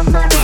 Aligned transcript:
Olá, 0.00 0.39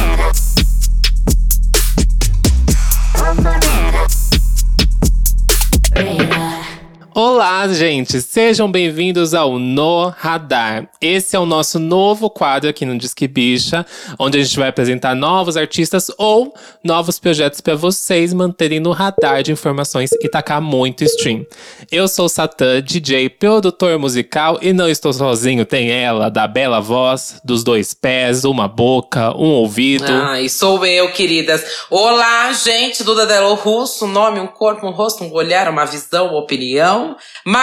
gente! 7.77 8.23
Sejam 8.23 8.73
bem-vindos 8.73 9.35
ao 9.35 9.59
No 9.59 10.09
Radar. 10.09 10.89
Esse 10.99 11.37
é 11.37 11.39
o 11.39 11.45
nosso 11.45 11.79
novo 11.79 12.31
quadro 12.31 12.71
aqui 12.71 12.87
no 12.87 12.97
Disque 12.97 13.29
Bicha, 13.29 13.85
onde 14.19 14.39
a 14.39 14.43
gente 14.43 14.59
vai 14.59 14.69
apresentar 14.69 15.15
novos 15.15 15.59
artistas 15.59 16.11
ou 16.17 16.55
novos 16.83 17.19
projetos 17.19 17.61
para 17.61 17.75
vocês 17.75 18.33
manterem 18.33 18.81
no 18.81 18.93
radar 18.93 19.43
de 19.43 19.53
informações 19.53 20.11
e 20.13 20.27
tacar 20.27 20.59
muito 20.63 21.05
stream. 21.05 21.45
Eu 21.93 22.09
sou 22.09 22.31
Satã, 22.31 22.81
DJ, 22.81 23.29
produtor 23.29 23.99
musical 23.99 24.59
e 24.63 24.73
não 24.73 24.89
estou 24.89 25.13
sozinho. 25.13 25.67
Tem 25.67 25.91
ela, 25.91 26.31
da 26.31 26.49
bela 26.49 26.81
voz, 26.81 27.43
dos 27.45 27.63
dois 27.63 27.93
pés, 27.93 28.47
uma 28.47 28.67
boca, 28.67 29.37
um 29.37 29.51
ouvido. 29.51 30.07
Ah, 30.09 30.41
e 30.41 30.49
sou 30.49 30.87
eu, 30.87 31.13
queridas. 31.13 31.63
Olá, 31.91 32.51
gente, 32.55 33.05
Duda 33.05 33.27
Delo 33.27 33.55
Russo, 33.55 34.07
nome, 34.07 34.41
um 34.41 34.47
corpo, 34.47 34.87
um 34.87 34.93
rosto, 34.93 35.25
um 35.25 35.33
olhar, 35.35 35.69
uma 35.69 35.85
visão, 35.85 36.29
uma 36.29 36.39
opinião. 36.39 37.17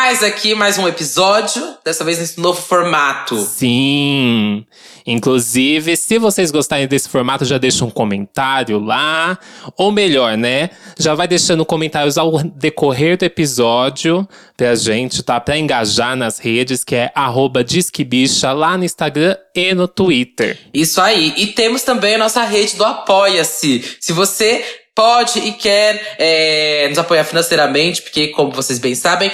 Mais 0.06 0.22
aqui, 0.22 0.54
mais 0.54 0.78
um 0.78 0.86
episódio, 0.86 1.64
dessa 1.82 2.04
vez 2.04 2.20
nesse 2.20 2.38
novo 2.38 2.62
formato. 2.62 3.38
Sim! 3.38 4.66
Inclusive, 5.08 5.96
se 5.96 6.20
vocês 6.20 6.52
gostarem 6.52 6.86
desse 6.90 7.08
formato, 7.08 7.46
já 7.46 7.58
deixa 7.58 7.86
um 7.86 7.90
comentário 7.90 8.80
lá. 8.80 9.40
Ou 9.78 9.94
melhor, 9.94 10.36
né? 10.36 10.72
Já 11.00 11.16
vai 11.16 11.26
deixando 11.26 11.66
comentários 11.66 12.18
ao 12.18 12.44
decorrer 12.44 13.18
do 13.18 13.24
episódio 13.24 14.28
pra 14.58 14.76
gente, 14.76 15.24
tá? 15.24 15.40
Pra 15.40 15.58
engajar 15.58 16.18
nas 16.18 16.38
redes, 16.38 16.84
que 16.84 16.96
é 16.96 17.10
arroba 17.16 17.64
Disquebicha 17.64 18.52
lá 18.52 18.78
no 18.78 18.84
Instagram 18.84 19.38
e 19.56 19.74
no 19.74 19.88
Twitter. 19.88 20.60
Isso 20.74 21.00
aí. 21.00 21.34
E 21.38 21.48
temos 21.48 21.82
também 21.82 22.16
a 22.16 22.18
nossa 22.18 22.44
rede 22.44 22.76
do 22.76 22.84
Apoia-se. 22.84 23.96
Se 24.02 24.12
você 24.12 24.66
pode 24.96 25.40
e 25.40 25.54
quer 25.54 26.16
é, 26.20 26.88
nos 26.90 26.98
apoiar 26.98 27.24
financeiramente, 27.24 28.02
porque, 28.02 28.28
como 28.28 28.52
vocês 28.52 28.80
bem 28.80 28.94
sabem, 28.96 29.32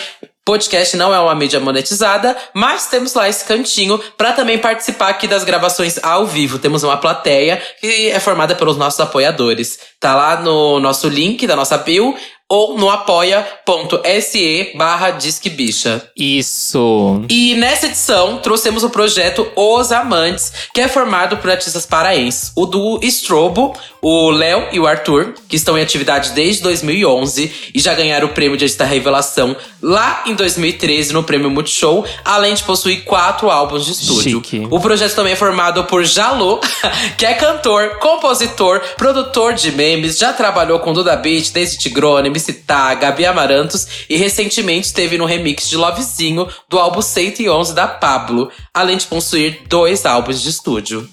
podcast 0.49 0.97
não 0.97 1.13
é 1.13 1.19
uma 1.19 1.35
mídia 1.35 1.59
monetizada, 1.59 2.35
mas 2.55 2.87
temos 2.87 3.13
lá 3.13 3.29
esse 3.29 3.45
cantinho 3.45 3.99
para 4.17 4.33
também 4.33 4.57
participar 4.57 5.09
aqui 5.09 5.27
das 5.27 5.43
gravações 5.43 6.03
ao 6.03 6.25
vivo. 6.25 6.57
Temos 6.57 6.81
uma 6.81 6.97
plateia 6.97 7.61
que 7.79 8.09
é 8.09 8.19
formada 8.19 8.55
pelos 8.55 8.75
nossos 8.75 8.99
apoiadores. 8.99 9.77
Tá 9.99 10.15
lá 10.15 10.41
no 10.41 10.79
nosso 10.79 11.07
link 11.07 11.45
da 11.45 11.55
nossa 11.55 11.77
bio 11.77 12.15
ou 12.51 12.75
no 12.79 12.89
apoia.se 12.89 14.71
barra 14.75 15.11
Disque 15.11 15.51
Bicha. 15.51 16.09
Isso. 16.17 17.23
E 17.29 17.53
nessa 17.53 17.85
edição, 17.85 18.37
trouxemos 18.37 18.83
o 18.83 18.89
projeto 18.89 19.47
Os 19.55 19.91
Amantes, 19.91 20.51
que 20.73 20.81
é 20.81 20.87
formado 20.87 21.37
por 21.37 21.51
artistas 21.51 21.85
paraenses. 21.85 22.51
O 22.55 22.65
do 22.65 22.99
Strobo, 23.03 23.75
o 24.01 24.31
Léo 24.31 24.67
e 24.71 24.79
o 24.79 24.87
Arthur, 24.87 25.35
que 25.47 25.55
estão 25.55 25.77
em 25.77 25.81
atividade 25.81 26.31
desde 26.31 26.63
2011 26.63 27.71
e 27.75 27.79
já 27.79 27.93
ganharam 27.93 28.27
o 28.27 28.31
prêmio 28.31 28.57
de 28.57 28.65
artista 28.65 28.83
revelação 28.83 29.55
lá 29.81 30.23
em 30.25 30.33
2013 30.33 31.13
no 31.13 31.23
Prêmio 31.23 31.49
Multishow, 31.51 32.05
além 32.25 32.55
de 32.55 32.63
possuir 32.63 33.03
quatro 33.03 33.49
álbuns 33.49 33.85
de 33.85 33.91
estúdio. 33.91 34.41
Chique. 34.43 34.67
O 34.71 34.79
projeto 34.79 35.15
também 35.15 35.33
é 35.33 35.35
formado 35.35 35.83
por 35.83 36.03
Jalô, 36.03 36.59
que 37.17 37.25
é 37.25 37.33
cantor, 37.35 37.97
compositor, 37.99 38.81
produtor 38.97 39.53
de 39.53 39.71
memes, 39.71 40.17
já 40.17 40.33
trabalhou 40.33 40.79
com 40.79 40.93
Duda 40.93 41.15
Beat, 41.15 41.51
Daisy 41.51 41.77
Tigrone, 41.77 42.29
MC 42.39 42.53
Tá, 42.53 42.93
Gabi 42.93 43.25
Amarantos 43.25 44.05
e 44.09 44.15
recentemente 44.15 44.87
esteve 44.87 45.17
no 45.17 45.25
remix 45.25 45.69
de 45.69 45.75
Lovezinho 45.75 46.47
do 46.69 46.79
álbum 46.79 47.01
111 47.01 47.73
da 47.73 47.87
Pablo, 47.87 48.49
além 48.73 48.97
de 48.97 49.05
possuir 49.05 49.63
dois 49.67 50.05
álbuns 50.05 50.41
de 50.41 50.49
estúdio. 50.49 51.07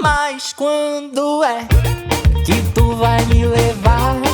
Mas 0.00 0.52
quando 0.54 1.44
é 1.44 1.66
que 2.44 2.54
tu 2.74 2.94
vai 2.94 3.22
me 3.26 3.46
levar 3.46 4.29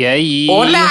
E 0.00 0.06
aí? 0.06 0.46
Olá! 0.48 0.90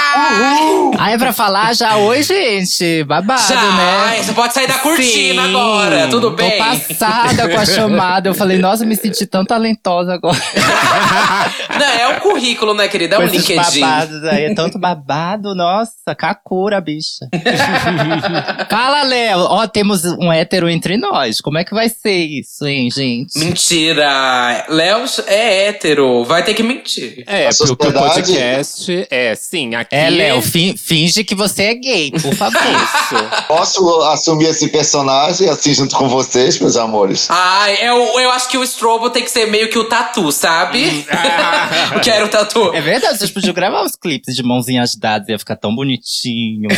Ah, 0.96 1.10
é 1.10 1.18
pra 1.18 1.32
falar 1.32 1.74
já 1.74 1.96
oi, 1.96 2.22
gente. 2.22 3.02
Babado, 3.02 3.42
Já! 3.42 3.60
né? 3.60 4.22
Você 4.22 4.32
pode 4.32 4.54
sair 4.54 4.68
da 4.68 4.78
cortina 4.78 5.42
Sim. 5.42 5.48
agora, 5.48 6.06
tudo 6.06 6.30
bem? 6.30 6.48
Tô 6.52 6.58
passada 6.58 7.48
com 7.48 7.58
a 7.58 7.66
chamada. 7.66 8.28
Eu 8.28 8.34
falei, 8.34 8.58
nossa, 8.58 8.86
me 8.86 8.94
senti 8.94 9.26
tão 9.26 9.44
talentosa 9.44 10.14
agora. 10.14 10.38
Não, 11.76 11.86
é 11.86 12.08
um 12.08 12.20
currículo, 12.20 12.72
né, 12.72 12.86
querida? 12.86 13.16
É 13.16 13.18
um 13.18 13.26
LinkedIn. 13.26 13.80
babados 13.80 14.22
aí. 14.24 14.44
É 14.44 14.54
tanto 14.54 14.78
babado, 14.78 15.56
nossa, 15.56 16.14
Kakura, 16.16 16.80
bicha. 16.80 17.26
Fala, 18.70 19.02
Léo. 19.02 19.40
Ó, 19.40 19.66
temos 19.66 20.04
um 20.04 20.32
hétero 20.32 20.68
entre 20.68 20.96
nós. 20.96 21.40
Como 21.40 21.58
é 21.58 21.64
que 21.64 21.74
vai 21.74 21.88
ser 21.88 22.16
isso, 22.16 22.64
hein, 22.64 22.88
gente? 22.94 23.36
Mentira! 23.38 24.66
Léo 24.68 25.04
é 25.26 25.66
hétero, 25.68 26.22
vai 26.24 26.44
ter 26.44 26.54
que 26.54 26.62
mentir. 26.62 27.24
É, 27.26 27.48
porque 27.48 27.88
o 27.88 27.92
sociedade- 27.92 28.99
é, 29.10 29.34
sim, 29.34 29.74
aqui. 29.74 29.94
É, 29.94 30.10
Léo, 30.10 30.42
fin- 30.42 30.76
finge 30.76 31.22
que 31.24 31.34
você 31.34 31.64
é 31.64 31.74
gay, 31.74 32.10
por 32.10 32.34
favor. 32.34 32.60
Posso 33.48 34.02
assumir 34.02 34.46
esse 34.46 34.68
personagem 34.68 35.48
assim 35.48 35.74
junto 35.74 35.94
com 35.96 36.08
vocês, 36.08 36.58
meus 36.58 36.76
amores? 36.76 37.26
Ai, 37.30 37.76
eu, 37.82 37.96
eu 38.20 38.30
acho 38.30 38.48
que 38.48 38.58
o 38.58 38.62
Strobo 38.64 39.10
tem 39.10 39.22
que 39.24 39.30
ser 39.30 39.46
meio 39.46 39.68
que 39.70 39.78
o 39.78 39.84
tatu, 39.84 40.30
sabe? 40.32 41.06
Ah. 41.12 42.00
Quero 42.02 42.26
o 42.26 42.28
tatu. 42.28 42.74
É 42.74 42.80
verdade, 42.80 43.18
vocês 43.18 43.30
podiam 43.30 43.52
gravar 43.54 43.82
uns 43.82 43.94
clipes 43.96 44.34
de 44.34 44.42
mãozinhas 44.42 44.94
dadas, 44.94 45.28
ia 45.28 45.38
ficar 45.38 45.56
tão 45.56 45.74
bonitinho. 45.74 46.68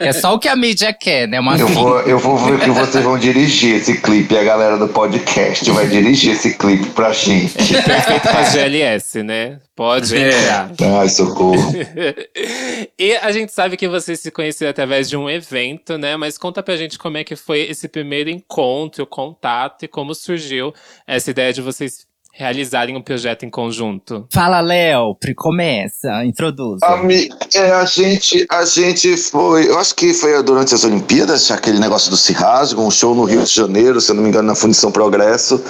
é 0.00 0.12
só 0.12 0.34
o 0.34 0.38
que 0.38 0.48
a 0.48 0.56
mídia 0.56 0.92
quer, 0.92 1.28
né? 1.28 1.38
Uma 1.40 1.56
Eu 1.56 1.68
vou, 1.68 2.00
eu 2.00 2.18
vou 2.18 2.36
ver 2.38 2.60
que 2.60 2.70
vocês 2.70 3.04
vão 3.04 3.18
dirigir 3.18 3.76
esse 3.76 4.00
clipe. 4.00 4.36
A 4.36 4.42
galera 4.44 4.76
do 4.76 4.88
podcast 4.88 5.68
vai 5.70 5.86
dirigir 5.86 6.32
esse 6.32 6.54
clipe 6.56 6.86
pra 6.90 7.12
gente. 7.12 7.52
Perfeito 7.82 8.22
pra 8.22 8.42
GLS, 8.42 9.22
né? 9.22 9.58
Pode 9.76 10.16
É. 10.16 10.28
entrar. 10.28 10.70
Ai, 11.00 11.08
socorro. 11.08 11.56
e 12.98 13.16
a 13.16 13.32
gente 13.32 13.52
sabe 13.52 13.76
que 13.76 13.88
vocês 13.88 14.20
se 14.20 14.30
conheceram 14.30 14.70
através 14.70 15.08
de 15.08 15.16
um 15.16 15.28
evento, 15.28 15.98
né? 15.98 16.16
Mas 16.16 16.38
conta 16.38 16.62
pra 16.62 16.76
gente 16.76 16.98
como 16.98 17.16
é 17.16 17.24
que 17.24 17.34
foi 17.36 17.60
esse 17.62 17.88
primeiro 17.88 18.30
encontro, 18.30 19.02
o 19.04 19.06
contato 19.06 19.84
e 19.84 19.88
como 19.88 20.14
surgiu 20.14 20.72
essa 21.06 21.30
ideia 21.30 21.52
de 21.52 21.60
vocês 21.60 22.06
realizarem 22.36 22.96
um 22.96 23.00
projeto 23.02 23.44
em 23.44 23.50
conjunto. 23.50 24.26
Fala, 24.32 24.60
Léo, 24.60 25.16
começa, 25.36 26.24
introduza. 26.24 26.84
Ami- 26.84 27.28
é, 27.54 27.70
a 27.70 27.84
gente, 27.84 28.44
a 28.50 28.64
gente 28.64 29.16
foi, 29.16 29.68
eu 29.68 29.78
acho 29.78 29.94
que 29.94 30.12
foi 30.12 30.42
durante 30.42 30.74
as 30.74 30.82
Olimpíadas, 30.84 31.48
aquele 31.52 31.78
negócio 31.78 32.10
do 32.10 32.16
Se 32.16 32.32
Rasga, 32.32 32.80
um 32.80 32.90
show 32.90 33.14
no 33.14 33.22
Rio 33.24 33.44
de 33.44 33.54
Janeiro, 33.54 34.00
se 34.00 34.10
eu 34.10 34.16
não 34.16 34.22
me 34.24 34.30
engano, 34.30 34.48
na 34.48 34.56
Fundição 34.56 34.90
Progresso, 34.90 35.62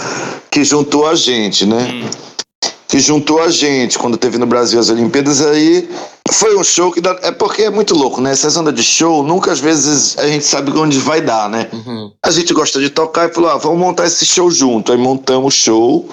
que 0.50 0.64
juntou 0.64 1.06
a 1.06 1.14
gente, 1.14 1.66
né? 1.66 1.86
Que 2.94 3.00
juntou 3.00 3.42
a 3.42 3.50
gente 3.50 3.98
quando 3.98 4.16
teve 4.16 4.38
no 4.38 4.46
Brasil 4.46 4.78
as 4.78 4.88
Olimpíadas, 4.88 5.44
aí 5.44 5.90
foi 6.30 6.56
um 6.56 6.62
show 6.62 6.92
que 6.92 7.00
dá, 7.00 7.18
é 7.22 7.32
porque 7.32 7.62
é 7.62 7.70
muito 7.70 7.92
louco, 7.92 8.20
né? 8.20 8.30
Essas 8.30 8.56
ondas 8.56 8.72
de 8.72 8.84
show, 8.84 9.24
nunca 9.24 9.50
às 9.50 9.58
vezes 9.58 10.16
a 10.16 10.28
gente 10.28 10.44
sabe 10.44 10.70
onde 10.78 10.96
vai 11.00 11.20
dar, 11.20 11.50
né? 11.50 11.68
A 12.24 12.30
gente 12.30 12.54
gosta 12.54 12.78
de 12.78 12.88
tocar 12.88 13.28
e 13.28 13.34
falou, 13.34 13.50
ah, 13.50 13.56
vamos 13.56 13.80
montar 13.80 14.06
esse 14.06 14.24
show 14.24 14.48
junto. 14.48 14.92
Aí 14.92 14.98
montamos 14.98 15.52
o 15.52 15.56
show. 15.56 16.08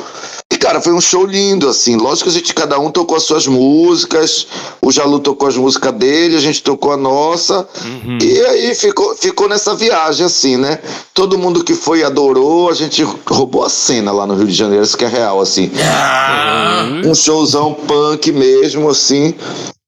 Cara, 0.61 0.79
foi 0.79 0.93
um 0.93 1.01
show 1.01 1.25
lindo, 1.25 1.67
assim. 1.67 1.97
Lógico 1.97 2.29
que 2.29 2.35
a 2.35 2.39
gente, 2.39 2.53
cada 2.53 2.77
um 2.77 2.91
tocou 2.91 3.17
as 3.17 3.23
suas 3.23 3.47
músicas. 3.47 4.45
O 4.79 4.91
Jalu 4.91 5.19
tocou 5.19 5.47
as 5.47 5.57
músicas 5.57 5.91
dele, 5.95 6.35
a 6.37 6.39
gente 6.39 6.61
tocou 6.61 6.91
a 6.91 6.97
nossa. 6.97 7.67
E 8.21 8.39
aí 8.41 8.75
ficou, 8.75 9.15
ficou 9.15 9.49
nessa 9.49 9.73
viagem, 9.73 10.23
assim, 10.23 10.57
né? 10.57 10.77
Todo 11.15 11.35
mundo 11.35 11.63
que 11.63 11.73
foi 11.73 12.03
adorou. 12.03 12.69
A 12.69 12.75
gente 12.75 13.01
roubou 13.25 13.65
a 13.65 13.69
cena 13.69 14.11
lá 14.11 14.27
no 14.27 14.35
Rio 14.35 14.45
de 14.45 14.53
Janeiro, 14.53 14.83
isso 14.83 14.95
que 14.95 15.03
é 15.03 15.07
real, 15.07 15.41
assim. 15.41 15.71
Um 17.03 17.15
showzão 17.15 17.73
punk 17.73 18.31
mesmo, 18.31 18.87
assim. 18.87 19.33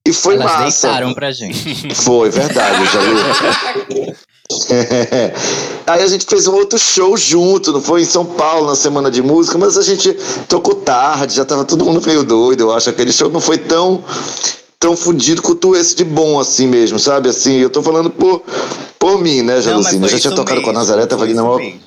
E 0.04 0.12
foi 0.12 0.34
Elas 0.34 0.52
massa. 0.52 0.88
deitaram 0.88 1.14
pra 1.14 1.30
gente. 1.30 1.94
Foi, 1.94 2.30
verdade, 2.30 2.84
Jalu. 2.86 4.14
Aí 5.86 6.02
a 6.02 6.06
gente 6.06 6.24
fez 6.24 6.46
um 6.46 6.54
outro 6.54 6.78
show 6.78 7.16
junto, 7.16 7.72
não 7.72 7.80
foi 7.80 8.02
em 8.02 8.06
São 8.06 8.24
Paulo, 8.24 8.68
na 8.68 8.74
semana 8.74 9.10
de 9.10 9.20
música, 9.20 9.58
mas 9.58 9.76
a 9.76 9.82
gente 9.82 10.16
tocou 10.48 10.76
tarde, 10.76 11.34
já 11.34 11.44
tava 11.44 11.64
todo 11.64 11.84
mundo 11.84 12.00
meio 12.06 12.24
doido, 12.24 12.62
eu 12.62 12.72
acho. 12.72 12.88
Aquele 12.88 13.12
show 13.12 13.30
não 13.30 13.40
foi 13.40 13.58
tão 13.58 14.02
tão 14.78 14.96
fudido 14.96 15.40
quanto 15.40 15.74
esse 15.74 15.94
de 15.94 16.04
bom 16.04 16.38
assim 16.38 16.66
mesmo, 16.66 16.98
sabe? 16.98 17.28
Assim, 17.28 17.56
eu 17.56 17.70
tô 17.70 17.82
falando 17.82 18.10
por, 18.10 18.42
por 18.98 19.18
mim, 19.18 19.42
né, 19.42 19.54
Não, 19.54 19.82
foi 19.82 19.96
Eu 19.96 20.08
já 20.08 20.18
tinha 20.18 20.34
tocado 20.34 20.60
com 20.60 20.70
a 20.70 20.72
mesmo, 20.72 20.78
Nazaré, 20.78 21.06
tava 21.06 21.26
foi 21.26 21.80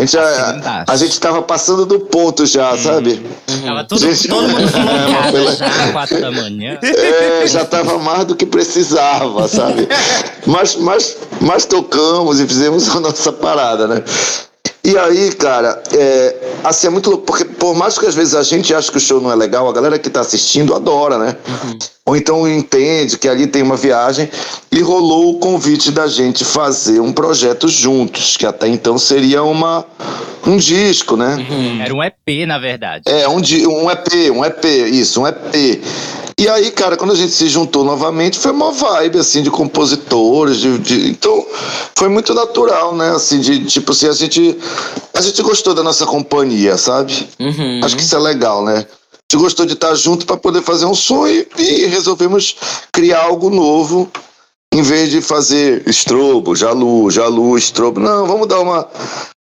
A 0.00 0.06
gente, 0.06 0.18
Assim, 0.18 0.36
já, 0.40 0.56
embaixo. 0.56 0.84
a 0.88 0.96
gente 0.96 1.20
tava 1.20 1.42
passando 1.42 1.84
do 1.84 2.00
ponto 2.00 2.46
já, 2.46 2.74
sabe? 2.78 3.22
Tava 3.66 3.84
tudo, 3.84 4.00
Gente, 4.00 4.28
todo 4.28 4.48
mundo 4.48 4.62
é, 5.28 5.30
pela- 5.32 5.52
já, 5.54 5.92
quatro 5.92 6.20
da 6.20 6.30
manhã. 6.30 6.78
É, 6.82 7.46
já 7.46 7.64
tava 7.66 7.98
mais 7.98 8.24
do 8.24 8.34
que 8.34 8.46
precisava, 8.46 9.46
sabe? 9.46 9.86
Mas, 10.46 10.74
mas, 10.76 11.18
mas 11.38 11.66
tocamos 11.66 12.40
e 12.40 12.46
fizemos 12.46 12.88
a 12.96 12.98
nossa 12.98 13.30
parada, 13.30 13.86
né? 13.86 14.02
E 14.82 14.96
aí, 14.96 15.32
cara, 15.34 15.82
é, 15.92 16.36
assim, 16.64 16.86
é 16.86 16.90
muito 16.90 17.10
louco, 17.10 17.26
porque 17.26 17.44
por 17.44 17.74
mais 17.74 17.98
que 17.98 18.06
às 18.06 18.14
vezes 18.14 18.34
a 18.34 18.42
gente 18.42 18.74
ache 18.74 18.90
que 18.90 18.96
o 18.96 19.00
show 19.00 19.20
não 19.20 19.30
é 19.30 19.36
legal, 19.36 19.68
a 19.68 19.72
galera 19.72 19.98
que 19.98 20.08
tá 20.08 20.20
assistindo 20.20 20.74
adora, 20.74 21.18
né? 21.18 21.36
Ou 22.06 22.16
então 22.16 22.48
entende 22.48 23.18
que 23.18 23.28
ali 23.28 23.46
tem 23.46 23.62
uma 23.62 23.76
viagem 23.76 24.28
e 24.72 24.80
rolou 24.80 25.34
o 25.34 25.38
convite 25.38 25.92
da 25.92 26.06
gente 26.06 26.44
fazer 26.44 26.98
um 26.98 27.12
projeto 27.12 27.68
juntos, 27.68 28.36
que 28.36 28.46
até 28.46 28.68
então 28.68 28.98
seria 28.98 29.42
uma 29.42 29.84
um 30.46 30.56
disco, 30.56 31.16
né? 31.16 31.36
Era 31.84 31.94
um 31.94 32.02
EP, 32.02 32.46
na 32.46 32.58
verdade. 32.58 33.04
É, 33.06 33.28
um, 33.28 33.36
um 33.36 33.90
EP, 33.90 34.32
um 34.34 34.44
EP, 34.44 34.64
isso, 34.90 35.20
um 35.20 35.26
EP. 35.26 35.82
E 36.40 36.48
aí, 36.48 36.70
cara, 36.70 36.96
quando 36.96 37.12
a 37.12 37.14
gente 37.16 37.32
se 37.32 37.48
juntou 37.50 37.84
novamente, 37.84 38.38
foi 38.38 38.50
uma 38.50 38.72
vibe, 38.72 39.18
assim, 39.18 39.42
de 39.42 39.50
compositores, 39.50 40.56
de, 40.56 40.78
de- 40.78 41.10
então, 41.10 41.46
foi 41.98 42.08
muito 42.08 42.32
natural, 42.32 42.94
né, 42.96 43.10
assim, 43.10 43.40
de, 43.40 43.66
tipo 43.66 43.92
assim, 43.92 44.08
a 44.08 44.12
gente, 44.12 44.56
a 45.12 45.20
gente 45.20 45.42
gostou 45.42 45.74
da 45.74 45.82
nossa 45.82 46.06
companhia, 46.06 46.78
sabe? 46.78 47.28
Uhum. 47.38 47.80
Acho 47.84 47.94
que 47.94 48.02
isso 48.02 48.16
é 48.16 48.18
legal, 48.18 48.64
né? 48.64 48.76
A 48.78 49.32
gente 49.32 49.42
gostou 49.42 49.66
de 49.66 49.74
estar 49.74 49.94
junto 49.94 50.24
para 50.24 50.38
poder 50.38 50.62
fazer 50.62 50.86
um 50.86 50.94
som 50.94 51.26
e, 51.28 51.46
e 51.58 51.84
resolvemos 51.86 52.56
criar 52.90 53.24
algo 53.24 53.50
novo, 53.50 54.10
em 54.72 54.80
vez 54.82 55.10
de 55.10 55.20
fazer 55.20 55.82
estrobo, 55.86 56.56
jalu, 56.56 57.10
jalu, 57.10 57.58
estrobo. 57.58 58.00
Não, 58.00 58.26
vamos 58.26 58.48
dar 58.48 58.60
uma, 58.60 58.88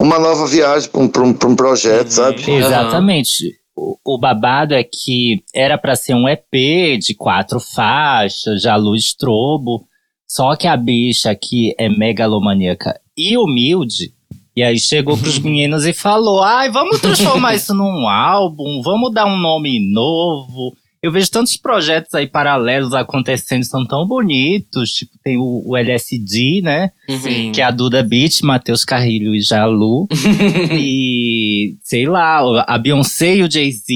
uma 0.00 0.18
nova 0.20 0.46
viagem 0.46 0.88
para 0.90 1.00
um, 1.00 1.08
pra 1.08 1.22
um, 1.22 1.32
pra 1.32 1.48
um 1.48 1.56
projeto, 1.56 2.10
sabe? 2.10 2.36
Exatamente. 2.50 3.56
O, 3.76 3.98
o 4.04 4.18
babado 4.18 4.74
é 4.74 4.84
que 4.84 5.42
era 5.54 5.76
pra 5.76 5.96
ser 5.96 6.14
um 6.14 6.28
EP 6.28 6.98
de 6.98 7.14
quatro 7.14 7.58
faixas, 7.58 8.62
já 8.62 8.76
luz 8.76 9.04
strobo. 9.04 9.86
Só 10.26 10.56
que 10.56 10.66
a 10.66 10.76
bicha 10.76 11.30
aqui 11.30 11.74
é 11.78 11.88
megalomaníaca 11.88 13.00
e 13.16 13.36
humilde. 13.36 14.12
E 14.56 14.62
aí 14.62 14.78
chegou 14.78 15.16
pros 15.16 15.38
meninos 15.40 15.84
e 15.84 15.92
falou: 15.92 16.42
ai, 16.42 16.70
vamos 16.70 17.00
transformar 17.00 17.54
isso 17.54 17.74
num 17.74 18.08
álbum, 18.08 18.80
vamos 18.82 19.12
dar 19.12 19.26
um 19.26 19.36
nome 19.36 19.80
novo. 19.80 20.76
Eu 21.04 21.12
vejo 21.12 21.30
tantos 21.30 21.54
projetos 21.58 22.14
aí 22.14 22.26
paralelos 22.26 22.94
acontecendo, 22.94 23.62
são 23.64 23.84
tão 23.86 24.06
bonitos. 24.06 24.90
Tipo, 24.90 25.12
tem 25.22 25.36
o, 25.36 25.62
o 25.66 25.76
LSD, 25.76 26.62
né? 26.62 26.92
Uhum. 27.06 27.52
Que 27.52 27.60
é 27.60 27.64
a 27.64 27.70
Duda 27.70 28.02
Beat, 28.02 28.40
Matheus 28.40 28.86
Carrilho 28.86 29.34
e 29.34 29.42
Jalu. 29.42 30.08
e, 30.72 31.76
sei 31.82 32.06
lá, 32.06 32.64
a 32.66 32.78
Beyoncé 32.78 33.36
e 33.36 33.42
o 33.42 33.50
Jay-Z. 33.50 33.92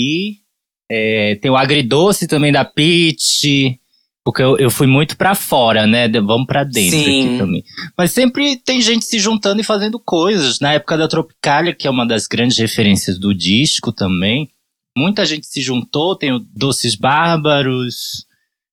É, 0.91 1.35
tem 1.37 1.51
o 1.51 1.57
Agridoce 1.57 2.29
também 2.29 2.53
da 2.53 2.63
Peach. 2.65 3.79
Porque 4.23 4.43
eu, 4.43 4.59
eu 4.59 4.71
fui 4.71 4.87
muito 4.87 5.17
pra 5.17 5.35
fora, 5.35 5.87
né? 5.87 6.09
De- 6.09 6.21
Vamos 6.21 6.47
pra 6.47 6.63
dentro 6.63 6.99
Sim. 6.99 7.29
aqui 7.29 7.39
também. 7.39 7.65
Mas 7.97 8.13
sempre 8.13 8.57
tem 8.57 8.83
gente 8.83 9.07
se 9.07 9.19
juntando 9.19 9.63
e 9.63 9.65
fazendo 9.65 9.99
coisas. 9.99 10.61
Na 10.61 10.75
época 10.75 10.99
da 10.99 11.09
Tropicália, 11.09 11.75
que 11.75 11.87
é 11.87 11.91
uma 11.91 12.07
das 12.07 12.27
grandes 12.27 12.59
referências 12.59 13.19
do 13.19 13.35
disco 13.35 13.91
também, 13.93 14.51
muita 14.99 15.25
gente 15.25 15.47
se 15.47 15.61
juntou. 15.63 16.17
Tem 16.17 16.33
o 16.33 16.39
Doces 16.41 16.95
Bárbaros, 16.95 18.27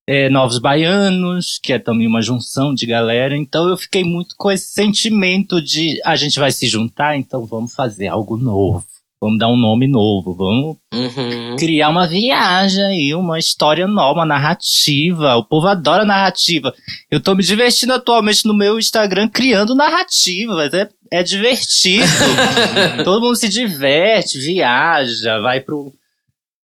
é, 0.08 0.28
Novos 0.28 0.58
Baianos, 0.58 1.58
que 1.62 1.72
é 1.72 1.78
também 1.78 2.06
uma 2.06 2.22
junção 2.22 2.74
de 2.74 2.86
galera. 2.86 3.36
Então 3.36 3.68
eu 3.68 3.76
fiquei 3.76 4.04
muito 4.04 4.34
com 4.36 4.50
esse 4.50 4.72
sentimento 4.72 5.60
de 5.62 6.00
a 6.04 6.16
gente 6.16 6.38
vai 6.38 6.50
se 6.52 6.66
juntar, 6.66 7.16
então 7.16 7.44
vamos 7.46 7.74
fazer 7.74 8.08
algo 8.08 8.36
novo. 8.36 8.84
Vamos 9.18 9.38
dar 9.38 9.48
um 9.48 9.56
nome 9.56 9.88
novo, 9.88 10.34
vamos 10.34 10.76
Uhum. 10.92 11.56
criar 11.56 11.88
uma 11.88 12.06
viagem 12.06 12.84
aí, 12.84 13.14
uma 13.14 13.38
história 13.38 13.86
nova, 13.88 14.20
uma 14.20 14.26
narrativa. 14.26 15.34
O 15.36 15.44
povo 15.44 15.66
adora 15.66 16.04
narrativa. 16.04 16.72
Eu 17.10 17.18
tô 17.18 17.34
me 17.34 17.42
divertindo 17.42 17.94
atualmente 17.94 18.44
no 18.46 18.54
meu 18.54 18.78
Instagram 18.78 19.26
criando 19.26 19.74
narrativas. 19.74 20.72
É, 20.74 20.88
é 21.10 21.22
divertido. 21.22 22.04
Todo 23.04 23.22
mundo 23.22 23.36
se 23.36 23.48
diverte, 23.48 24.38
viaja, 24.38 25.40
vai 25.40 25.60
pro, 25.60 25.92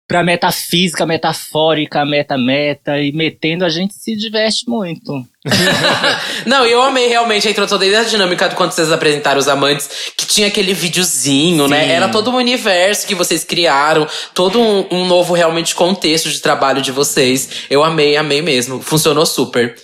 pra 0.07 0.24
metafísica, 0.24 1.06
metafórica, 1.06 2.06
meta-meta. 2.06 3.00
E 3.00 3.12
metendo 3.12 3.66
a 3.66 3.69
gente 3.69 3.94
se 3.94 4.16
diverte 4.16 4.68
muito. 4.68 5.25
Não, 6.46 6.66
eu 6.66 6.81
amei 6.81 7.07
realmente 7.07 7.48
a 7.48 7.52
introdução 7.52 7.78
desde 7.78 7.98
a 7.98 8.04
dinâmica 8.04 8.50
de 8.50 8.56
quando 8.56 8.72
vocês 8.72 8.92
apresentaram 8.92 9.40
os 9.40 9.48
amantes, 9.48 9.90
que 10.18 10.25
tinha 10.25 10.48
aquele 10.48 10.74
videozinho, 10.74 11.68
né? 11.68 11.86
Sim. 11.86 11.92
Era 11.92 12.10
todo 12.10 12.31
um 12.31 12.36
universo 12.36 13.07
que 13.07 13.16
vocês 13.16 13.44
criaram, 13.44 14.07
todo 14.34 14.60
um, 14.60 14.88
um 14.92 15.06
novo 15.06 15.34
realmente 15.34 15.75
contexto 15.75 16.30
de 16.30 16.40
trabalho 16.40 16.81
de 16.81 16.92
vocês. 16.92 17.50
Eu 17.69 17.84
amei, 17.84 18.18
amei 18.18 18.42
mesmo. 18.42 18.81
Funcionou 18.81 19.25
super. 19.25 19.75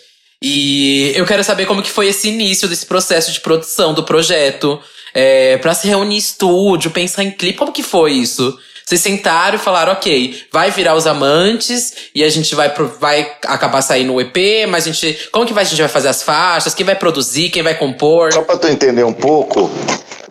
E 0.42 1.12
eu 1.16 1.26
quero 1.26 1.44
saber 1.44 1.68
como 1.68 1.84
que 1.84 1.90
foi 1.90 2.08
esse 2.08 2.30
início 2.30 2.68
desse 2.68 2.86
processo 2.86 3.32
de 3.32 3.40
produção 3.40 3.94
do 3.94 4.04
projeto. 4.04 4.80
É, 5.14 5.58
pra 5.58 5.74
se 5.74 5.88
reunir 5.88 6.16
em 6.16 6.18
estúdio, 6.18 6.90
pensar 6.90 7.24
em 7.24 7.32
clipe, 7.32 7.60
como 7.60 7.74
que 7.74 7.84
foi 7.84 8.14
isso? 8.14 8.58
Vocês 8.92 9.00
sentaram 9.00 9.56
e 9.56 9.58
falaram, 9.58 9.94
ok, 9.94 10.38
vai 10.52 10.70
virar 10.70 10.96
os 10.96 11.08
amantes 11.08 11.94
e 12.14 12.26
a 12.26 12.30
gente 12.30 12.54
vai, 12.54 12.74
vai 13.00 13.32
acabar 13.46 13.82
saindo 13.82 14.14
o 14.14 14.20
EP, 14.20 14.68
mas 14.68 14.86
a 14.86 14.92
gente. 14.92 15.30
Como 15.32 15.46
que 15.46 15.54
vai, 15.54 15.64
a 15.64 15.66
gente 15.66 15.80
vai 15.80 15.88
fazer 15.88 16.10
as 16.10 16.22
faixas? 16.22 16.74
Quem 16.74 16.86
vai 16.86 16.96
produzir? 16.96 17.50
Quem 17.52 17.64
vai 17.64 17.74
compor? 17.74 18.34
Só 18.34 18.42
pra 18.42 18.58
tu 18.58 18.68
entender 18.68 19.06
um 19.06 19.14
pouco, 19.14 19.72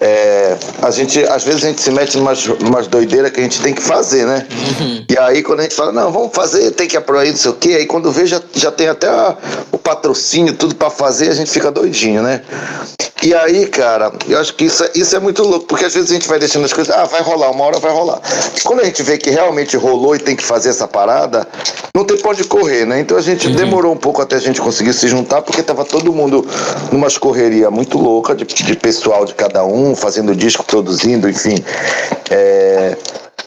é, 0.01 0.57
a 0.81 0.91
gente, 0.91 1.23
às 1.25 1.45
vezes 1.45 1.63
a 1.63 1.67
gente 1.69 1.83
se 1.83 1.91
mete 1.91 2.17
numas, 2.17 2.47
numas 2.47 2.87
doideiras 2.87 3.31
que 3.31 3.41
a 3.41 3.43
gente 3.43 3.61
tem 3.61 3.75
que 3.75 3.83
fazer, 3.83 4.25
né? 4.27 4.47
E 5.09 5.19
aí 5.19 5.43
quando 5.43 5.61
a 5.61 5.63
gente 5.65 5.75
fala, 5.75 5.93
não, 5.93 6.11
vamos 6.11 6.31
fazer, 6.35 6.71
tem 6.71 6.89
que 6.89 6.97
aprovar 6.97 7.27
não 7.27 7.37
sei 7.37 7.51
o 7.51 7.55
quê, 7.55 7.69
aí 7.79 7.87
quando 7.87 8.11
vê 8.11 8.25
já, 8.27 8.41
já 8.55 8.71
tem 8.71 8.89
até 8.89 9.09
a- 9.09 9.37
o 9.71 9.77
patrocínio, 9.79 10.55
tudo 10.55 10.75
pra 10.75 10.89
fazer, 10.89 11.29
a 11.29 11.35
gente 11.35 11.51
fica 11.51 11.71
doidinho, 11.71 12.23
né? 12.23 12.41
E 13.23 13.35
aí, 13.35 13.67
cara, 13.67 14.11
eu 14.27 14.39
acho 14.39 14.55
que 14.55 14.65
isso, 14.65 14.83
é- 14.83 14.91
isso 14.95 15.15
é 15.15 15.21
muito 15.21 15.43
louco, 15.43 15.67
porque 15.67 15.85
às 15.85 15.93
vezes 15.93 16.11
a 16.11 16.15
gente 16.15 16.27
vai 16.27 16.39
deixando 16.39 16.65
as 16.65 16.73
coisas, 16.73 16.95
ah, 16.97 17.05
vai 17.05 17.21
rolar, 17.21 17.51
uma 17.51 17.65
hora 17.65 17.79
vai 17.79 17.93
rolar. 17.93 18.19
Quando 18.65 18.81
a 18.81 18.85
gente 18.85 19.03
vê 19.03 19.19
que 19.19 19.29
realmente 19.29 19.77
rolou 19.77 20.17
e 20.17 20.19
tem 20.19 20.35
que 20.35 20.43
fazer 20.43 20.71
essa 20.71 20.89
parada, 20.89 21.47
não 21.95 22.03
tem 22.05 22.17
pra 22.17 22.31
onde 22.31 22.45
correr, 22.45 22.87
né? 22.87 23.01
Então 23.01 23.19
a 23.19 23.21
gente 23.21 23.47
demorou 23.51 23.93
um 23.93 23.97
pouco 23.97 24.23
até 24.23 24.37
a 24.37 24.41
gente 24.41 24.59
conseguir 24.59 24.95
se 24.95 25.07
juntar, 25.07 25.43
porque 25.43 25.63
tava 25.63 25.85
todo 25.85 26.11
mundo 26.15 26.47
numa 26.91 27.09
correria 27.11 27.71
muito 27.71 27.99
louca 27.99 28.35
de, 28.35 28.47
de 28.47 28.75
pessoal 28.77 29.27
de 29.27 29.35
cada 29.35 29.67
um, 29.67 29.90
fazendo 29.97 30.35
disco, 30.35 30.65
produzindo, 30.65 31.29
enfim. 31.29 31.57
É, 32.31 32.97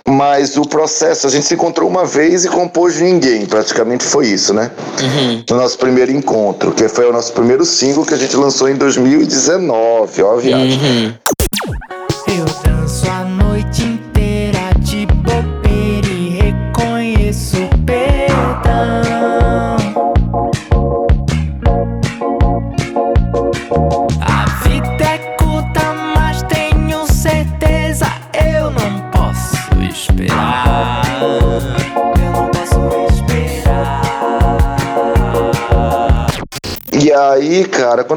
Mas 0.07 0.57
o 0.57 0.63
processo, 0.67 1.25
a 1.27 1.29
gente 1.29 1.45
se 1.45 1.53
encontrou 1.53 1.89
uma 1.89 2.05
vez 2.05 2.43
e 2.43 2.49
compôs 2.49 2.99
ninguém, 2.99 3.45
praticamente 3.45 4.03
foi 4.03 4.27
isso, 4.27 4.53
né? 4.53 4.69
No 5.49 5.55
nosso 5.55 5.77
primeiro 5.77 6.11
encontro, 6.11 6.71
que 6.73 6.89
foi 6.89 7.09
o 7.09 7.13
nosso 7.13 7.31
primeiro 7.31 7.63
single 7.65 8.05
que 8.05 8.13
a 8.13 8.17
gente 8.17 8.35
lançou 8.35 8.69
em 8.69 8.75
2019, 8.75 10.21
ó 10.23 10.33
a 10.33 10.37
viagem. 10.37 11.17
Eu 12.27 12.45
danço 12.63 13.05
a 13.09 13.42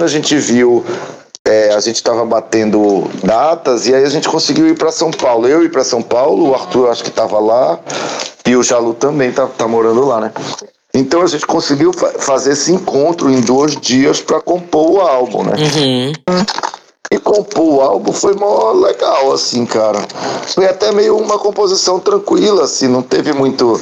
a 0.06 0.08
gente 0.08 0.36
viu, 0.36 0.84
é, 1.44 1.74
a 1.74 1.80
gente 1.80 2.02
tava 2.02 2.24
batendo 2.24 3.10
datas 3.22 3.86
e 3.86 3.94
aí 3.94 4.04
a 4.04 4.08
gente 4.08 4.28
conseguiu 4.28 4.66
ir 4.68 4.78
pra 4.78 4.90
São 4.92 5.10
Paulo. 5.10 5.46
Eu 5.48 5.62
ir 5.64 5.70
pra 5.70 5.84
São 5.84 6.00
Paulo, 6.00 6.50
o 6.50 6.54
Arthur 6.54 6.88
acho 6.90 7.04
que 7.04 7.10
tava 7.10 7.38
lá 7.38 7.78
e 8.46 8.56
o 8.56 8.62
Jalu 8.62 8.94
também 8.94 9.32
tá, 9.32 9.46
tá 9.46 9.66
morando 9.68 10.06
lá, 10.06 10.20
né? 10.20 10.32
Então 10.94 11.20
a 11.20 11.26
gente 11.26 11.44
conseguiu 11.44 11.92
fa- 11.92 12.12
fazer 12.18 12.52
esse 12.52 12.72
encontro 12.72 13.28
em 13.30 13.40
dois 13.40 13.76
dias 13.76 14.20
pra 14.20 14.40
compor 14.40 14.92
o 14.92 15.00
álbum, 15.00 15.42
né? 15.42 15.52
Uhum. 15.58 16.44
E 17.12 17.18
compor 17.18 17.64
o 17.74 17.80
álbum 17.80 18.12
foi 18.12 18.34
mó 18.34 18.72
legal, 18.72 19.32
assim, 19.32 19.66
cara. 19.66 20.00
Foi 20.54 20.66
até 20.66 20.90
meio 20.92 21.16
uma 21.18 21.38
composição 21.38 22.00
tranquila, 22.00 22.64
assim, 22.64 22.88
não 22.88 23.02
teve 23.02 23.32
muito. 23.32 23.78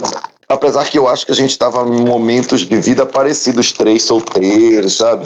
Apesar 0.49 0.85
que 0.89 0.99
eu 0.99 1.09
acho 1.09 1.25
que 1.27 1.33
a 1.33 1.35
gente 1.35 1.57
tava 1.59 1.83
em 1.89 2.05
momentos 2.05 2.61
de 2.61 2.77
vida 2.77 3.07
parecidos, 3.07 3.73
três 3.73 4.03
solteiros, 4.03 4.97
sabe? 4.99 5.25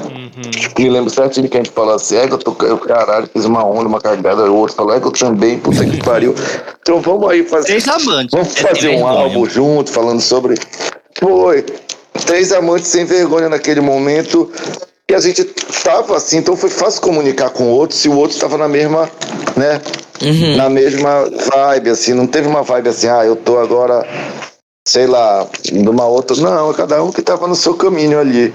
E 0.79 0.89
lembro 0.89 1.11
certinho 1.11 1.49
que 1.49 1.57
a 1.57 1.61
gente 1.61 1.73
falou 1.73 1.95
assim, 1.95 2.17
é 2.17 2.27
que 2.27 2.35
eu 2.35 2.39
tô, 2.39 2.55
eu, 2.65 2.79
caralho, 2.79 3.29
fiz 3.33 3.45
uma 3.45 3.65
onda, 3.65 3.89
uma 3.89 4.01
cagada, 4.01 4.51
o 4.51 4.57
outro 4.57 4.77
falou, 4.77 4.95
é 4.95 5.01
que 5.01 5.07
eu 5.07 5.13
também, 5.13 5.59
puta 5.59 5.85
que 5.85 5.97
pariu. 6.03 6.35
Então 6.81 7.01
vamos 7.01 7.29
aí 7.31 7.45
fazer. 7.45 7.67
Três 7.67 7.89
amantes. 7.89 8.31
Vamos 8.31 8.57
É, 8.57 8.61
fazer 8.69 8.89
um 8.89 8.93
vergonha. 8.97 9.19
álbum 9.25 9.47
junto, 9.47 9.91
falando 9.91 10.21
sobre. 10.21 10.57
Foi. 11.19 11.65
Três 12.27 12.53
amantes 12.53 12.89
sem 12.89 13.05
vergonha 13.05 13.49
naquele 13.49 13.81
momento. 13.81 14.51
E 15.11 15.15
a 15.15 15.21
gente 15.21 15.43
tava 15.83 16.17
assim, 16.17 16.37
então 16.39 16.57
foi 16.57 16.69
fácil 16.69 17.01
comunicar 17.01 17.51
com 17.51 17.65
o 17.65 17.71
outro 17.71 17.97
se 17.97 18.09
o 18.09 18.17
outro 18.17 18.35
estava 18.37 18.59
na 18.59 18.69
mesma, 18.69 19.11
né? 19.57 19.81
Na 20.57 20.69
mesma 20.69 21.25
vibe, 21.55 21.91
assim. 21.91 22.13
Não 22.13 22.27
teve 22.27 22.47
uma 22.47 22.63
vibe 22.63 22.89
assim, 22.91 23.09
ah, 23.09 23.25
eu 23.25 23.35
tô 23.35 23.59
agora, 23.59 24.07
sei 24.89 25.07
lá, 25.07 25.47
numa 25.71 26.07
outra. 26.07 26.35
Não, 26.37 26.73
cada 26.73 27.03
um 27.03 27.13
que 27.13 27.21
tava 27.21 27.47
no 27.47 27.55
seu 27.55 27.75
caminho 27.75 28.19
ali. 28.19 28.55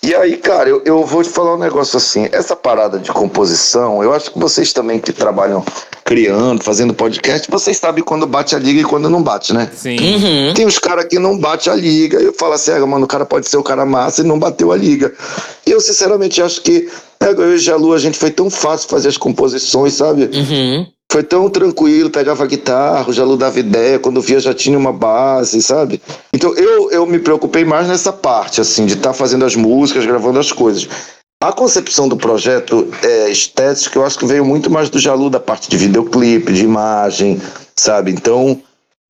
E 0.00 0.14
aí, 0.14 0.36
cara, 0.36 0.68
eu, 0.68 0.82
eu 0.84 1.04
vou 1.04 1.22
te 1.22 1.30
falar 1.30 1.54
um 1.54 1.58
negócio 1.58 1.96
assim. 1.96 2.28
Essa 2.30 2.54
parada 2.54 2.98
de 2.98 3.10
composição, 3.10 4.02
eu 4.02 4.12
acho 4.12 4.32
que 4.32 4.38
vocês 4.38 4.72
também 4.72 5.00
que 5.00 5.12
trabalham 5.12 5.64
criando, 6.04 6.62
fazendo 6.62 6.94
podcast, 6.94 7.50
vocês 7.50 7.76
sabem 7.76 8.04
quando 8.04 8.26
bate 8.26 8.54
a 8.54 8.58
liga 8.58 8.80
e 8.80 8.84
quando 8.84 9.08
não 9.10 9.22
bate, 9.22 9.52
né? 9.52 9.70
Sim. 9.74 9.96
Uhum. 9.98 10.54
Tem 10.54 10.66
os 10.66 10.78
caras 10.78 11.06
que 11.06 11.18
não 11.18 11.38
bate 11.38 11.70
a 11.70 11.74
liga, 11.74 12.20
e 12.20 12.24
eu 12.24 12.34
falo 12.34 12.52
assim, 12.52 12.72
ah, 12.72 12.86
mano, 12.86 13.04
o 13.04 13.08
cara 13.08 13.24
pode 13.24 13.48
ser 13.48 13.56
o 13.56 13.62
cara 13.62 13.86
massa 13.86 14.20
e 14.20 14.24
não 14.24 14.38
bateu 14.38 14.70
a 14.72 14.76
liga. 14.76 15.12
E 15.66 15.70
eu, 15.70 15.80
sinceramente, 15.80 16.42
acho 16.42 16.60
que 16.62 16.88
eu 17.20 17.52
e 17.52 17.54
o 17.54 17.58
Jalu, 17.58 17.94
a 17.94 17.98
gente 17.98 18.18
foi 18.18 18.30
tão 18.30 18.50
fácil 18.50 18.88
fazer 18.88 19.08
as 19.08 19.16
composições, 19.16 19.94
sabe? 19.94 20.24
Uhum. 20.24 20.86
Foi 21.12 21.22
tão 21.22 21.50
tranquilo, 21.50 22.08
pegava 22.08 22.46
guitarra, 22.46 23.10
o 23.10 23.12
Jalu 23.12 23.36
dava 23.36 23.60
ideia, 23.60 23.98
quando 23.98 24.22
via 24.22 24.40
já 24.40 24.54
tinha 24.54 24.78
uma 24.78 24.94
base, 24.94 25.60
sabe? 25.60 26.00
Então 26.32 26.54
eu, 26.54 26.90
eu 26.90 27.04
me 27.04 27.18
preocupei 27.18 27.66
mais 27.66 27.86
nessa 27.86 28.10
parte, 28.10 28.62
assim, 28.62 28.86
de 28.86 28.94
estar 28.94 29.12
fazendo 29.12 29.44
as 29.44 29.54
músicas, 29.54 30.06
gravando 30.06 30.38
as 30.38 30.50
coisas. 30.50 30.88
A 31.44 31.52
concepção 31.52 32.08
do 32.08 32.16
projeto 32.16 32.88
é, 33.02 33.28
estético, 33.28 33.98
eu 33.98 34.06
acho 34.06 34.18
que 34.18 34.24
veio 34.24 34.42
muito 34.42 34.70
mais 34.70 34.88
do 34.88 34.98
Jalu, 34.98 35.28
da 35.28 35.38
parte 35.38 35.68
de 35.68 35.76
videoclipe, 35.76 36.50
de 36.50 36.64
imagem, 36.64 37.38
sabe? 37.76 38.10
Então, 38.10 38.58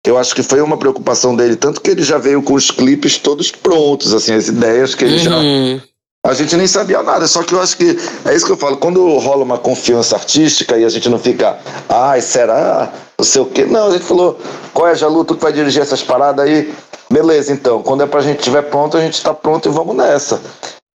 eu 0.08 0.18
acho 0.18 0.34
que 0.34 0.42
foi 0.42 0.62
uma 0.62 0.78
preocupação 0.78 1.36
dele, 1.36 1.58
tanto 1.58 1.82
que 1.82 1.92
ele 1.92 2.02
já 2.02 2.18
veio 2.18 2.42
com 2.42 2.54
os 2.54 2.72
clipes 2.72 3.18
todos 3.18 3.52
prontos, 3.52 4.14
assim, 4.14 4.32
as 4.34 4.48
ideias 4.48 4.96
que 4.96 5.04
ele 5.04 5.20
já 5.20 5.36
Uhum. 5.36 5.82
A 6.26 6.34
gente 6.34 6.56
nem 6.58 6.68
sabia 6.68 7.02
nada, 7.02 7.28
só 7.28 7.44
que 7.44 7.54
eu 7.54 7.62
acho 7.62 7.78
que 7.78 7.98
é 8.26 8.36
isso 8.36 8.46
que 8.46 8.52
eu 8.52 8.58
falo, 8.58 8.78
quando 8.78 9.18
rola 9.20 9.44
uma 9.44 9.58
confiança 9.58 10.16
artística 10.16 10.78
e 10.78 10.84
a 10.84 10.90
gente 10.90 11.08
não 11.10 11.18
fica, 11.18 11.58
ai, 11.88 12.22
será? 12.22 12.92
Não 13.18 13.26
sei 13.26 13.42
o 13.42 13.46
quê. 13.46 13.66
Não, 13.66 13.88
a 13.88 13.92
gente 13.92 14.04
falou, 14.04 14.38
qual 14.74 14.88
é, 14.90 14.96
Jalu, 14.96 15.24
tu 15.24 15.36
que 15.36 15.42
vai 15.42 15.54
dirigir 15.54 15.82
essas 15.82 16.04
paradas 16.04 16.46
aí? 16.46 16.74
Beleza, 17.10 17.54
então, 17.54 17.82
quando 17.82 18.04
é 18.04 18.06
pra 18.06 18.22
gente 18.22 18.40
estiver 18.40 18.64
pronto, 18.64 18.98
a 18.98 19.02
gente 19.02 19.22
tá 19.22 19.34
pronto 19.34 19.68
e 19.68 19.72
vamos 19.72 19.96
nessa. 19.96 20.42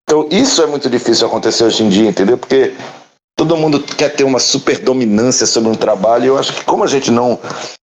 Então, 0.02 0.26
isso 0.30 0.62
é 0.62 0.66
muito 0.66 0.90
difícil 0.90 1.26
acontecer 1.26 1.64
hoje 1.64 1.84
em 1.84 1.88
dia, 1.88 2.08
entendeu? 2.08 2.36
Porque 2.36 2.74
todo 3.40 3.56
mundo 3.56 3.80
quer 3.80 4.10
ter 4.10 4.22
uma 4.22 4.38
super 4.38 4.78
dominância 4.80 5.46
sobre 5.46 5.70
um 5.70 5.74
trabalho, 5.74 6.26
eu 6.26 6.38
acho 6.38 6.52
que 6.52 6.62
como 6.62 6.84
a 6.84 6.86
gente 6.86 7.10
não 7.10 7.38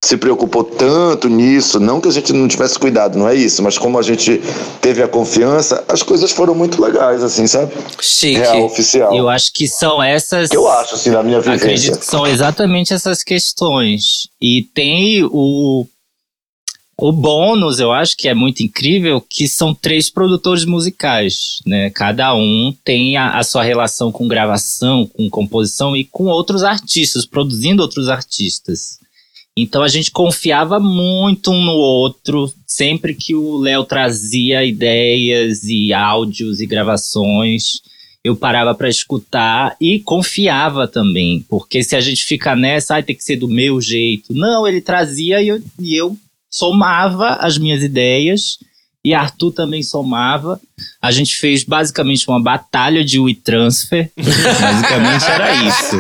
se 0.05 0.15
preocupou 0.15 0.63
tanto 0.63 1.27
nisso, 1.27 1.79
não 1.79 1.99
que 1.99 2.07
a 2.07 2.11
gente 2.11 2.31
não 2.31 2.47
tivesse 2.47 2.77
cuidado, 2.77 3.17
não 3.17 3.27
é 3.27 3.33
isso, 3.33 3.63
mas 3.63 3.75
como 3.75 3.97
a 3.97 4.03
gente 4.03 4.39
teve 4.79 5.01
a 5.01 5.07
confiança, 5.07 5.83
as 5.87 6.03
coisas 6.03 6.31
foram 6.31 6.53
muito 6.53 6.79
legais, 6.79 7.23
assim, 7.23 7.47
sabe? 7.47 7.73
Chique. 7.99 8.39
Real, 8.39 8.65
oficial. 8.65 9.15
Eu 9.15 9.27
acho 9.27 9.51
que 9.51 9.67
são 9.67 10.01
essas. 10.01 10.51
Eu 10.51 10.67
acho, 10.69 10.93
assim, 10.93 11.09
na 11.09 11.23
minha 11.23 11.39
vivência. 11.39 11.65
Acredito 11.65 11.99
que 11.99 12.05
são 12.05 12.27
exatamente 12.27 12.93
essas 12.93 13.23
questões. 13.23 14.29
E 14.39 14.61
tem 14.75 15.23
o, 15.23 15.87
o 16.99 17.11
bônus, 17.11 17.79
eu 17.79 17.91
acho 17.91 18.17
que 18.17 18.27
é 18.27 18.33
muito 18.33 18.63
incrível, 18.63 19.21
que 19.21 19.47
são 19.47 19.73
três 19.73 20.09
produtores 20.09 20.65
musicais, 20.65 21.61
né? 21.63 21.91
Cada 21.91 22.33
um 22.33 22.75
tem 22.83 23.15
a, 23.15 23.37
a 23.37 23.43
sua 23.43 23.61
relação 23.61 24.11
com 24.11 24.27
gravação, 24.27 25.05
com 25.05 25.29
composição 25.29 25.95
e 25.95 26.03
com 26.03 26.25
outros 26.25 26.63
artistas, 26.63 27.25
produzindo 27.25 27.83
outros 27.83 28.09
artistas. 28.09 28.97
Então 29.55 29.83
a 29.83 29.87
gente 29.87 30.09
confiava 30.09 30.79
muito 30.79 31.51
um 31.51 31.63
no 31.63 31.73
outro, 31.73 32.51
sempre 32.65 33.13
que 33.13 33.35
o 33.35 33.57
Léo 33.57 33.83
trazia 33.83 34.65
ideias 34.65 35.63
e 35.65 35.93
áudios 35.93 36.61
e 36.61 36.65
gravações 36.65 37.81
eu 38.27 38.35
parava 38.35 38.75
para 38.75 38.89
escutar 38.89 39.75
e 39.79 39.99
confiava 39.99 40.85
também, 40.85 41.45
porque 41.47 41.81
se 41.81 41.95
a 41.95 42.01
gente 42.01 42.25
fica 42.25 42.55
nessa, 42.57 42.97
ah, 42.97 43.03
tem 43.03 43.15
que 43.15 43.23
ser 43.23 43.37
do 43.37 43.47
meu 43.47 43.79
jeito. 43.79 44.33
Não, 44.33 44.67
ele 44.67 44.81
trazia 44.81 45.41
e 45.41 45.47
eu, 45.47 45.61
e 45.79 45.95
eu 45.95 46.17
somava 46.57 47.33
as 47.35 47.57
minhas 47.57 47.83
ideias 47.83 48.57
e 49.05 49.13
Arthur 49.13 49.51
também 49.51 49.83
somava. 49.83 50.59
A 51.01 51.11
gente 51.11 51.35
fez 51.35 51.63
basicamente 51.63 52.27
uma 52.27 52.41
batalha 52.41 53.05
de 53.05 53.19
WeTransfer. 53.19 54.11
basicamente 54.17 55.25
era 55.25 55.53
isso. 55.65 55.97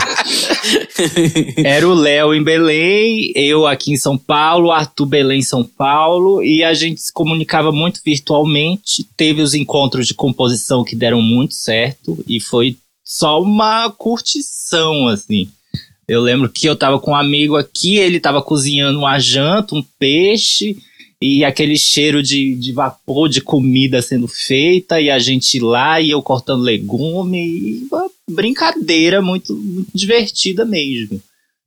Era 1.63 1.87
o 1.87 1.93
Léo 1.93 2.33
em 2.33 2.43
Belém, 2.43 3.31
eu 3.35 3.65
aqui 3.65 3.93
em 3.93 3.97
São 3.97 4.17
Paulo, 4.17 4.71
Arthur 4.71 5.05
Belém 5.05 5.39
em 5.39 5.43
São 5.43 5.63
Paulo, 5.63 6.43
e 6.43 6.63
a 6.63 6.73
gente 6.73 6.99
se 6.99 7.13
comunicava 7.13 7.71
muito 7.71 8.01
virtualmente. 8.03 9.07
Teve 9.15 9.41
os 9.41 9.53
encontros 9.53 10.07
de 10.07 10.13
composição 10.13 10.83
que 10.83 10.95
deram 10.95 11.21
muito 11.21 11.53
certo, 11.53 12.21
e 12.27 12.41
foi 12.41 12.75
só 13.05 13.41
uma 13.41 13.89
curtição, 13.91 15.07
assim. 15.07 15.47
Eu 16.07 16.21
lembro 16.21 16.49
que 16.49 16.67
eu 16.67 16.75
tava 16.75 16.99
com 16.99 17.11
um 17.11 17.15
amigo 17.15 17.57
aqui, 17.57 17.97
ele 17.97 18.19
tava 18.19 18.41
cozinhando 18.41 18.99
uma 18.99 19.19
janta, 19.19 19.75
um 19.75 19.83
peixe, 19.99 20.77
e 21.21 21.43
aquele 21.43 21.77
cheiro 21.77 22.23
de, 22.23 22.55
de 22.55 22.71
vapor 22.71 23.27
de 23.27 23.41
comida 23.41 24.01
sendo 24.01 24.27
feita, 24.27 25.01
e 25.01 25.09
a 25.09 25.19
gente 25.19 25.59
lá, 25.59 25.99
e 25.99 26.11
eu 26.11 26.21
cortando 26.21 26.61
legume, 26.61 27.37
e 27.37 27.87
uma 27.91 28.09
brincadeira 28.29 29.21
muito, 29.21 29.53
muito 29.55 29.89
divertida 29.93 30.63
mesmo. 30.63 31.21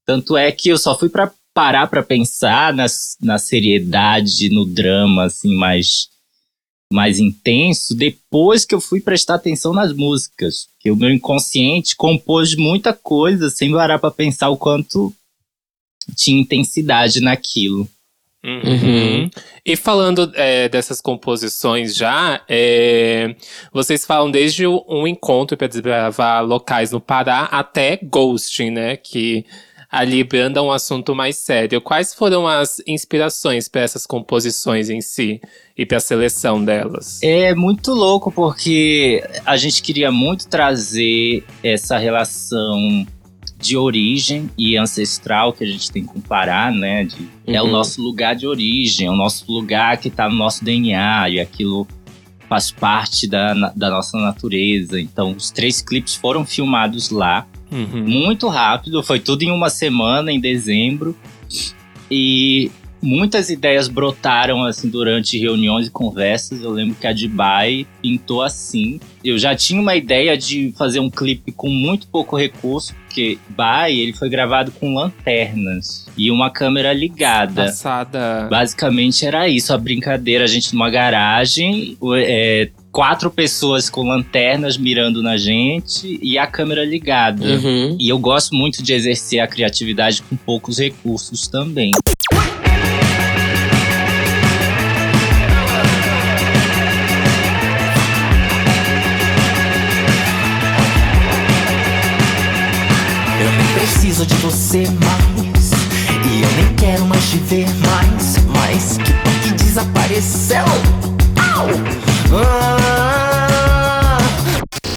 Tanto 0.06 0.36
é 0.36 0.50
que 0.50 0.68
eu 0.68 0.78
só 0.78 0.98
fui 0.98 1.08
para 1.08 1.32
parar 1.52 1.88
para 1.88 2.02
pensar 2.02 2.72
na, 2.72 2.86
na 3.20 3.38
seriedade, 3.38 4.48
no 4.48 4.64
drama, 4.64 5.24
assim, 5.24 5.54
mais, 5.54 6.08
mais 6.92 7.18
intenso, 7.18 7.94
depois 7.94 8.64
que 8.64 8.74
eu 8.74 8.80
fui 8.80 9.00
prestar 9.00 9.34
atenção 9.36 9.72
nas 9.72 9.92
músicas. 9.92 10.68
Que 10.80 10.90
o 10.90 10.96
meu 10.96 11.10
inconsciente 11.10 11.94
compôs 11.94 12.56
muita 12.56 12.92
coisa 12.92 13.48
sem 13.48 13.72
parar 13.72 13.98
para 13.98 14.10
pensar 14.10 14.48
o 14.48 14.56
quanto 14.56 15.12
tinha 16.16 16.40
intensidade 16.40 17.20
naquilo. 17.20 17.88
Uhum. 18.42 19.30
E 19.64 19.76
falando 19.76 20.32
é, 20.34 20.68
dessas 20.68 21.00
composições 21.00 21.94
já, 21.94 22.42
é, 22.48 23.36
vocês 23.70 24.06
falam 24.06 24.30
desde 24.30 24.66
um 24.66 25.06
encontro 25.06 25.56
para 25.56 25.66
desbravar 25.66 26.44
locais 26.44 26.90
no 26.90 27.00
Pará 27.00 27.44
até 27.44 27.98
ghosting, 28.02 28.70
né? 28.70 28.96
Que 28.96 29.44
ali 29.90 30.22
branda 30.22 30.62
um 30.62 30.70
assunto 30.70 31.14
mais 31.14 31.36
sério. 31.36 31.80
Quais 31.80 32.14
foram 32.14 32.46
as 32.46 32.80
inspirações 32.86 33.66
para 33.68 33.80
essas 33.80 34.06
composições 34.06 34.88
em 34.88 35.00
si 35.00 35.40
e 35.76 35.84
para 35.84 35.96
a 35.96 36.00
seleção 36.00 36.64
delas? 36.64 37.20
É 37.22 37.54
muito 37.54 37.92
louco 37.92 38.30
porque 38.30 39.22
a 39.44 39.56
gente 39.56 39.82
queria 39.82 40.12
muito 40.12 40.48
trazer 40.48 41.44
essa 41.62 41.98
relação 41.98 43.04
de 43.58 43.76
origem 43.76 44.48
e 44.56 44.76
ancestral 44.76 45.52
que 45.52 45.64
a 45.64 45.66
gente 45.66 45.90
tem 45.90 46.04
com 46.04 46.18
o 46.18 46.22
Pará, 46.22 46.70
né? 46.70 47.04
De- 47.04 47.28
É 47.46 47.60
o 47.60 47.64
Uhum. 47.66 47.72
nosso 47.72 48.00
lugar 48.00 48.34
de 48.36 48.46
origem, 48.46 49.08
é 49.08 49.10
o 49.10 49.16
nosso 49.16 49.44
lugar 49.52 49.98
que 49.98 50.08
tá 50.08 50.28
no 50.28 50.34
nosso 50.36 50.64
DNA 50.64 51.28
e 51.30 51.40
aquilo 51.40 51.86
faz 52.48 52.70
parte 52.70 53.26
da, 53.28 53.52
da 53.76 53.90
nossa 53.90 54.16
natureza. 54.18 55.00
Então, 55.00 55.32
os 55.32 55.50
três 55.50 55.82
clipes 55.82 56.14
foram 56.14 56.46
filmados 56.46 57.10
lá 57.10 57.46
Uhum. 57.70 58.04
muito 58.04 58.48
rápido, 58.48 59.02
foi 59.02 59.20
tudo 59.20 59.42
em 59.42 59.50
uma 59.50 59.70
semana, 59.70 60.32
em 60.32 60.40
dezembro. 60.40 61.16
E 62.10 62.70
muitas 63.02 63.48
ideias 63.50 63.88
brotaram 63.88 64.64
assim 64.64 64.88
durante 64.88 65.38
reuniões 65.38 65.86
e 65.86 65.90
conversas. 65.90 66.62
Eu 66.62 66.70
lembro 66.70 66.94
que 66.94 67.06
a 67.06 67.12
Dubai 67.12 67.86
pintou 68.02 68.42
assim. 68.42 69.00
Eu 69.24 69.38
já 69.38 69.54
tinha 69.54 69.80
uma 69.80 69.96
ideia 69.96 70.36
de 70.36 70.72
fazer 70.76 71.00
um 71.00 71.10
clipe 71.10 71.52
com 71.52 71.68
muito 71.68 72.06
pouco 72.08 72.36
recurso, 72.36 72.94
porque 73.04 73.38
Bai 73.48 73.94
ele 73.94 74.12
foi 74.12 74.28
gravado 74.28 74.70
com 74.72 74.94
lanternas 74.94 76.06
e 76.16 76.30
uma 76.30 76.50
câmera 76.50 76.92
ligada. 76.92 77.66
Passada. 77.66 78.48
Basicamente 78.50 79.24
era 79.24 79.48
isso, 79.48 79.72
a 79.72 79.78
brincadeira, 79.78 80.44
a 80.44 80.48
gente 80.48 80.72
numa 80.72 80.90
garagem, 80.90 81.96
é, 82.16 82.70
quatro 82.92 83.30
pessoas 83.30 83.88
com 83.88 84.02
lanternas 84.02 84.76
mirando 84.76 85.22
na 85.22 85.36
gente 85.36 86.18
e 86.22 86.36
a 86.36 86.46
câmera 86.46 86.84
ligada. 86.84 87.44
Uhum. 87.44 87.96
E 87.98 88.08
eu 88.08 88.18
gosto 88.18 88.54
muito 88.54 88.82
de 88.82 88.92
exercer 88.92 89.40
a 89.40 89.46
criatividade 89.46 90.22
com 90.22 90.36
poucos 90.36 90.78
recursos 90.78 91.46
também. 91.46 91.92
Eu 103.40 103.52
nem 103.52 103.74
preciso 103.74 104.26
de 104.26 104.34
você 104.36 104.84
mais. 105.04 105.70
E 106.26 106.42
eu 106.42 106.64
nem 106.64 106.74
quero 106.76 107.04
mais 107.06 107.30
te 107.30 107.36
ver 107.38 107.66
mais. 107.86 108.36
Mas 108.48 108.98
que 108.98 109.12
bom 109.12 109.40
que 109.42 109.52
desapareceu. 109.52 110.64
Au! 111.36 111.68
Ah! 112.32 112.79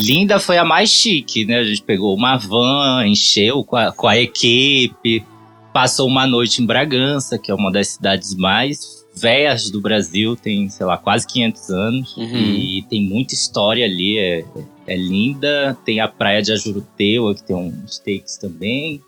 Linda 0.03 0.37
foi 0.37 0.57
a 0.57 0.65
mais 0.65 0.89
chique, 0.89 1.45
né? 1.45 1.59
A 1.59 1.63
gente 1.63 1.81
pegou 1.81 2.13
uma 2.13 2.35
van, 2.35 3.07
encheu 3.07 3.63
com 3.63 3.77
a, 3.77 3.91
com 3.93 4.05
a 4.05 4.17
equipe, 4.17 5.25
passou 5.71 6.07
uma 6.07 6.27
noite 6.27 6.61
em 6.61 6.65
Bragança, 6.65 7.37
que 7.37 7.49
é 7.49 7.55
uma 7.55 7.71
das 7.71 7.89
cidades 7.89 8.35
mais 8.35 9.05
velhas 9.15 9.69
do 9.69 9.79
Brasil, 9.79 10.35
tem, 10.35 10.67
sei 10.69 10.85
lá, 10.85 10.97
quase 10.97 11.25
500 11.27 11.69
anos. 11.69 12.17
Uhum. 12.17 12.35
E 12.35 12.85
tem 12.89 13.01
muita 13.01 13.33
história 13.33 13.85
ali, 13.85 14.17
é, 14.17 14.43
é 14.87 14.97
linda. 14.97 15.77
Tem 15.85 16.01
a 16.01 16.07
praia 16.07 16.41
de 16.41 16.51
Ajuruteua, 16.51 17.33
que 17.33 17.43
tem 17.43 17.55
uns 17.55 17.97
takes 17.99 18.37
também. 18.37 19.01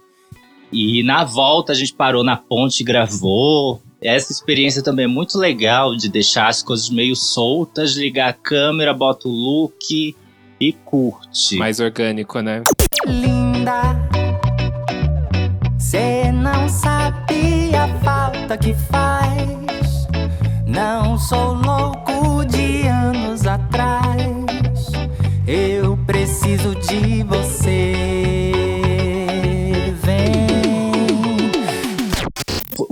E 0.71 1.03
na 1.03 1.25
volta 1.25 1.73
a 1.73 1.75
gente 1.75 1.93
parou 1.93 2.23
na 2.23 2.37
ponte 2.37 2.81
e 2.81 2.83
gravou. 2.85 3.81
Essa 4.01 4.31
experiência 4.31 4.81
também 4.81 5.05
é 5.05 5.09
muito 5.09 5.37
legal 5.37 5.95
de 5.95 6.07
deixar 6.07 6.47
as 6.47 6.63
coisas 6.63 6.89
meio 6.89 7.15
soltas, 7.15 7.95
ligar 7.95 8.29
a 8.29 8.33
câmera, 8.33 8.93
bota 8.93 9.27
o 9.27 9.31
look 9.31 10.15
e 10.67 10.73
curte. 10.73 11.57
Mais 11.57 11.79
orgânico, 11.79 12.39
né? 12.39 12.63
Linda, 13.05 13.95
você 15.77 16.31
não 16.31 16.67
sabe 16.67 17.75
a 17.75 17.87
falta 17.99 18.57
que 18.57 18.73
faz. 18.73 20.07
Não 20.65 21.19
sou 21.19 21.53
louco 21.53 22.43
de 22.45 22.87
anos 22.87 23.45
atrás. 23.45 24.25
Eu 25.47 25.95
preciso 26.07 26.73
de 26.75 27.21
você. 27.23 28.24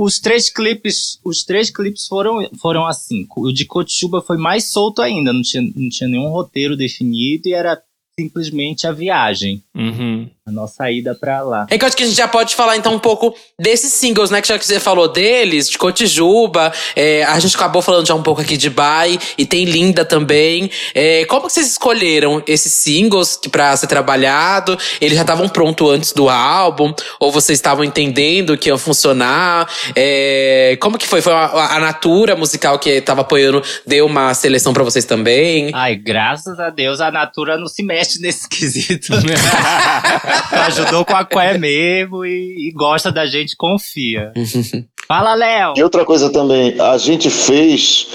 Os 0.04 0.20
três 0.20 0.50
clipes, 0.50 1.18
os 1.24 1.46
três 1.46 1.70
clipes 1.70 2.08
foram, 2.08 2.46
foram 2.62 2.86
assim. 2.86 3.26
O 3.38 3.54
de 3.54 3.64
Cotichuba 3.64 4.22
foi 4.22 4.38
mais 4.38 4.66
solto 4.66 5.02
ainda, 5.02 5.32
não 5.32 5.42
tinha, 5.42 5.64
não 5.76 5.90
tinha 5.90 6.10
nenhum 6.10 6.28
roteiro 6.28 6.76
definido 6.76 7.48
e 7.48 7.54
era 7.54 7.82
simplesmente 8.20 8.86
a 8.86 8.92
viagem, 8.92 9.64
Uhum. 9.74 10.30
A 10.46 10.52
nossa 10.52 10.92
ida 10.92 11.16
pra 11.16 11.42
lá. 11.42 11.66
É 11.70 11.78
que 11.78 11.86
eu 11.86 11.88
acho 11.88 11.96
que 11.96 12.04
a 12.04 12.06
gente 12.06 12.18
já 12.18 12.28
pode 12.28 12.54
falar 12.54 12.76
então 12.76 12.94
um 12.94 13.00
pouco 13.00 13.34
desses 13.58 13.94
singles, 13.94 14.30
né? 14.30 14.42
Que 14.42 14.50
já 14.50 14.60
que 14.60 14.66
você 14.66 14.78
falou 14.78 15.08
deles, 15.08 15.70
de 15.70 15.78
Cotijuba, 15.78 16.74
é, 16.98 17.24
a 17.24 17.40
gente 17.40 17.56
acabou 17.56 17.82
falando 17.82 18.06
já 18.06 18.14
um 18.14 18.22
pouco 18.22 18.42
aqui 18.42 18.58
de 18.58 18.70
Bai, 18.70 19.18
e 19.38 19.46
tem 19.46 19.64
Linda 19.64 20.04
também. 20.04 20.70
É, 20.94 21.24
como 21.26 21.48
que 21.48 21.54
vocês 21.54 21.68
escolheram 21.68 22.44
esses 22.46 22.74
singles 22.74 23.40
pra 23.50 23.76
ser 23.78 23.88
trabalhado? 23.88 24.78
Eles 25.00 25.16
já 25.16 25.22
estavam 25.22 25.48
prontos 25.48 25.90
antes 25.90 26.12
do 26.12 26.28
álbum? 26.28 26.94
Ou 27.22 27.32
vocês 27.32 27.58
estavam 27.58 27.86
entendendo 27.86 28.58
que 28.58 28.68
ia 28.68 28.78
funcionar? 28.78 29.70
É, 29.96 30.78
como 30.82 30.98
que 30.98 31.08
foi? 31.08 31.22
Foi 31.22 31.32
a, 31.32 31.76
a 31.76 31.80
Natura 31.80 32.36
musical 32.36 32.78
que 32.80 33.00
tava 33.00 33.22
apoiando, 33.22 33.64
deu 33.88 34.06
uma 34.06 34.34
seleção 34.34 34.74
pra 34.74 34.84
vocês 34.84 35.06
também? 35.06 35.72
Ai, 35.74 35.96
graças 35.96 36.60
a 36.60 36.70
Deus 36.70 37.00
a 37.00 37.10
Natura 37.10 37.58
não 37.58 37.68
se 37.68 37.82
mexe 37.82 38.20
nesse 38.20 38.48
quesito. 38.50 39.14
Ajudou 40.68 41.06
com 41.06 41.16
a 41.16 41.25
Qué 41.25 41.58
mesmo 41.58 42.25
e, 42.25 42.70
e 42.70 42.72
gosta 42.74 43.12
da 43.12 43.25
gente, 43.25 43.56
confia. 43.56 44.32
Fala, 45.08 45.34
Léo! 45.34 45.74
E 45.75 45.84
outra 45.84 46.06
coisa 46.06 46.32
também, 46.32 46.80
a 46.80 46.98
gente 46.98 47.30
fez 47.30 48.08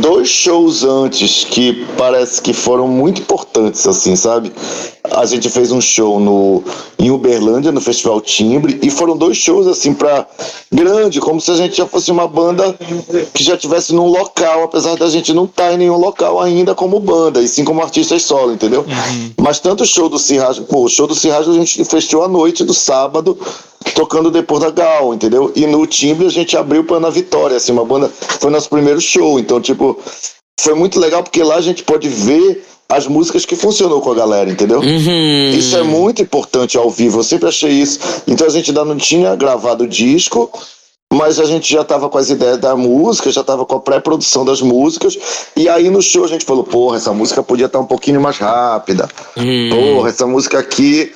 dois 0.00 0.28
shows 0.28 0.84
antes 0.84 1.44
que 1.44 1.86
parece 1.98 2.40
que 2.40 2.52
foram 2.52 2.88
muito 2.88 3.20
importantes, 3.20 3.86
assim, 3.86 4.16
sabe? 4.16 4.52
A 5.10 5.26
gente 5.26 5.50
fez 5.50 5.70
um 5.70 5.80
show 5.80 6.18
no, 6.18 6.62
em 6.98 7.10
Uberlândia, 7.10 7.72
no 7.72 7.80
Festival 7.80 8.20
Timbre, 8.20 8.78
e 8.82 8.90
foram 8.90 9.16
dois 9.16 9.36
shows, 9.36 9.66
assim, 9.66 9.92
pra 9.92 10.26
grande, 10.70 11.20
como 11.20 11.40
se 11.40 11.50
a 11.50 11.56
gente 11.56 11.76
já 11.76 11.86
fosse 11.86 12.10
uma 12.10 12.26
banda 12.26 12.74
que 13.34 13.44
já 13.44 13.56
tivesse 13.56 13.92
num 13.92 14.06
local, 14.06 14.64
apesar 14.64 14.96
da 14.96 15.10
gente 15.10 15.32
não 15.32 15.44
estar 15.44 15.72
em 15.74 15.78
nenhum 15.78 15.98
local 15.98 16.40
ainda 16.40 16.74
como 16.74 16.98
banda, 16.98 17.42
e 17.42 17.48
sim 17.48 17.64
como 17.64 17.82
artistas 17.82 18.22
solo, 18.22 18.52
entendeu? 18.52 18.86
Mas 19.40 19.58
tanto 19.58 19.82
o 19.82 19.86
show 19.86 20.08
do 20.08 20.18
Cirrasgo, 20.18 20.64
pô, 20.64 20.84
o 20.84 20.88
show 20.88 21.06
do 21.06 21.14
Cirrasgo 21.14 21.52
a 21.52 21.56
gente 21.56 21.84
fechou 21.84 22.22
à 22.22 22.28
noite 22.28 22.64
do 22.64 22.72
sábado, 22.72 23.36
tocando 23.94 24.30
depois 24.30 24.60
da 24.62 24.70
Gal, 24.70 25.14
entendeu? 25.14 25.52
E 25.54 25.66
no 25.66 25.86
timbre 25.86 26.26
a 26.26 26.30
gente 26.30 26.56
abriu 26.56 26.84
para 26.84 26.96
Ana 26.96 27.10
Vitória, 27.10 27.56
assim, 27.56 27.72
uma 27.72 27.84
banda, 27.84 28.10
foi 28.40 28.50
nosso 28.50 28.68
primeiro 28.68 29.00
show, 29.00 29.38
então, 29.38 29.60
tipo, 29.60 29.98
foi 30.60 30.74
muito 30.74 31.00
legal 31.00 31.22
porque 31.22 31.42
lá 31.42 31.56
a 31.56 31.60
gente 31.60 31.82
pode 31.82 32.08
ver 32.08 32.64
as 32.88 33.06
músicas 33.06 33.46
que 33.46 33.56
funcionou 33.56 34.00
com 34.00 34.12
a 34.12 34.14
galera, 34.14 34.50
entendeu? 34.50 34.80
Uhum. 34.80 35.50
Isso 35.50 35.76
é 35.76 35.82
muito 35.82 36.20
importante 36.20 36.76
ao 36.76 36.90
vivo, 36.90 37.20
eu 37.20 37.24
sempre 37.24 37.48
achei 37.48 37.70
isso. 37.70 37.98
Então 38.28 38.46
a 38.46 38.50
gente 38.50 38.70
ainda 38.70 38.84
não 38.84 38.96
tinha 38.96 39.34
gravado 39.34 39.84
o 39.84 39.88
disco, 39.88 40.50
mas 41.12 41.38
a 41.38 41.44
gente 41.44 41.70
já 41.70 41.84
tava 41.84 42.08
com 42.08 42.18
as 42.18 42.30
ideias 42.30 42.58
da 42.58 42.74
música, 42.76 43.30
já 43.30 43.42
tava 43.42 43.64
com 43.64 43.76
a 43.76 43.80
pré-produção 43.80 44.44
das 44.44 44.62
músicas, 44.62 45.18
e 45.56 45.68
aí 45.68 45.90
no 45.90 46.00
show 46.00 46.24
a 46.24 46.28
gente 46.28 46.44
falou, 46.44 46.64
porra, 46.64 46.96
essa 46.96 47.12
música 47.12 47.42
podia 47.42 47.66
estar 47.66 47.80
um 47.80 47.86
pouquinho 47.86 48.20
mais 48.20 48.38
rápida. 48.38 49.08
Porra, 49.70 50.08
essa 50.08 50.26
música 50.26 50.58
aqui, 50.58 51.12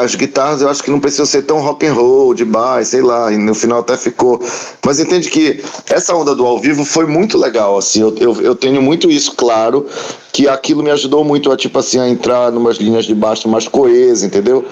as 0.00 0.14
guitarras 0.14 0.60
eu 0.60 0.68
acho 0.68 0.82
que 0.82 0.90
não 0.90 1.00
precisam 1.00 1.26
ser 1.26 1.42
tão 1.42 1.58
rock 1.60 1.86
and 1.86 1.94
roll, 1.94 2.34
de 2.34 2.44
baixo, 2.44 2.90
sei 2.90 3.02
lá, 3.02 3.32
e 3.32 3.36
no 3.36 3.54
final 3.54 3.80
até 3.80 3.96
ficou. 3.96 4.40
Mas 4.84 5.00
entende 5.00 5.30
que 5.30 5.62
essa 5.88 6.14
onda 6.14 6.34
do 6.34 6.44
ao 6.44 6.58
vivo 6.58 6.84
foi 6.84 7.06
muito 7.06 7.38
legal, 7.38 7.78
assim, 7.78 8.00
eu, 8.00 8.14
eu, 8.18 8.40
eu 8.42 8.54
tenho 8.54 8.82
muito 8.82 9.10
isso 9.10 9.32
claro, 9.32 9.86
que 10.32 10.48
aquilo 10.48 10.82
me 10.82 10.90
ajudou 10.90 11.24
muito 11.24 11.50
a, 11.50 11.56
tipo 11.56 11.78
assim, 11.78 11.98
a 11.98 12.08
entrar 12.08 12.50
numas 12.50 12.76
linhas 12.76 13.04
de 13.04 13.14
baixo 13.14 13.48
mais 13.48 13.68
coesas, 13.68 14.24
entendeu? 14.24 14.64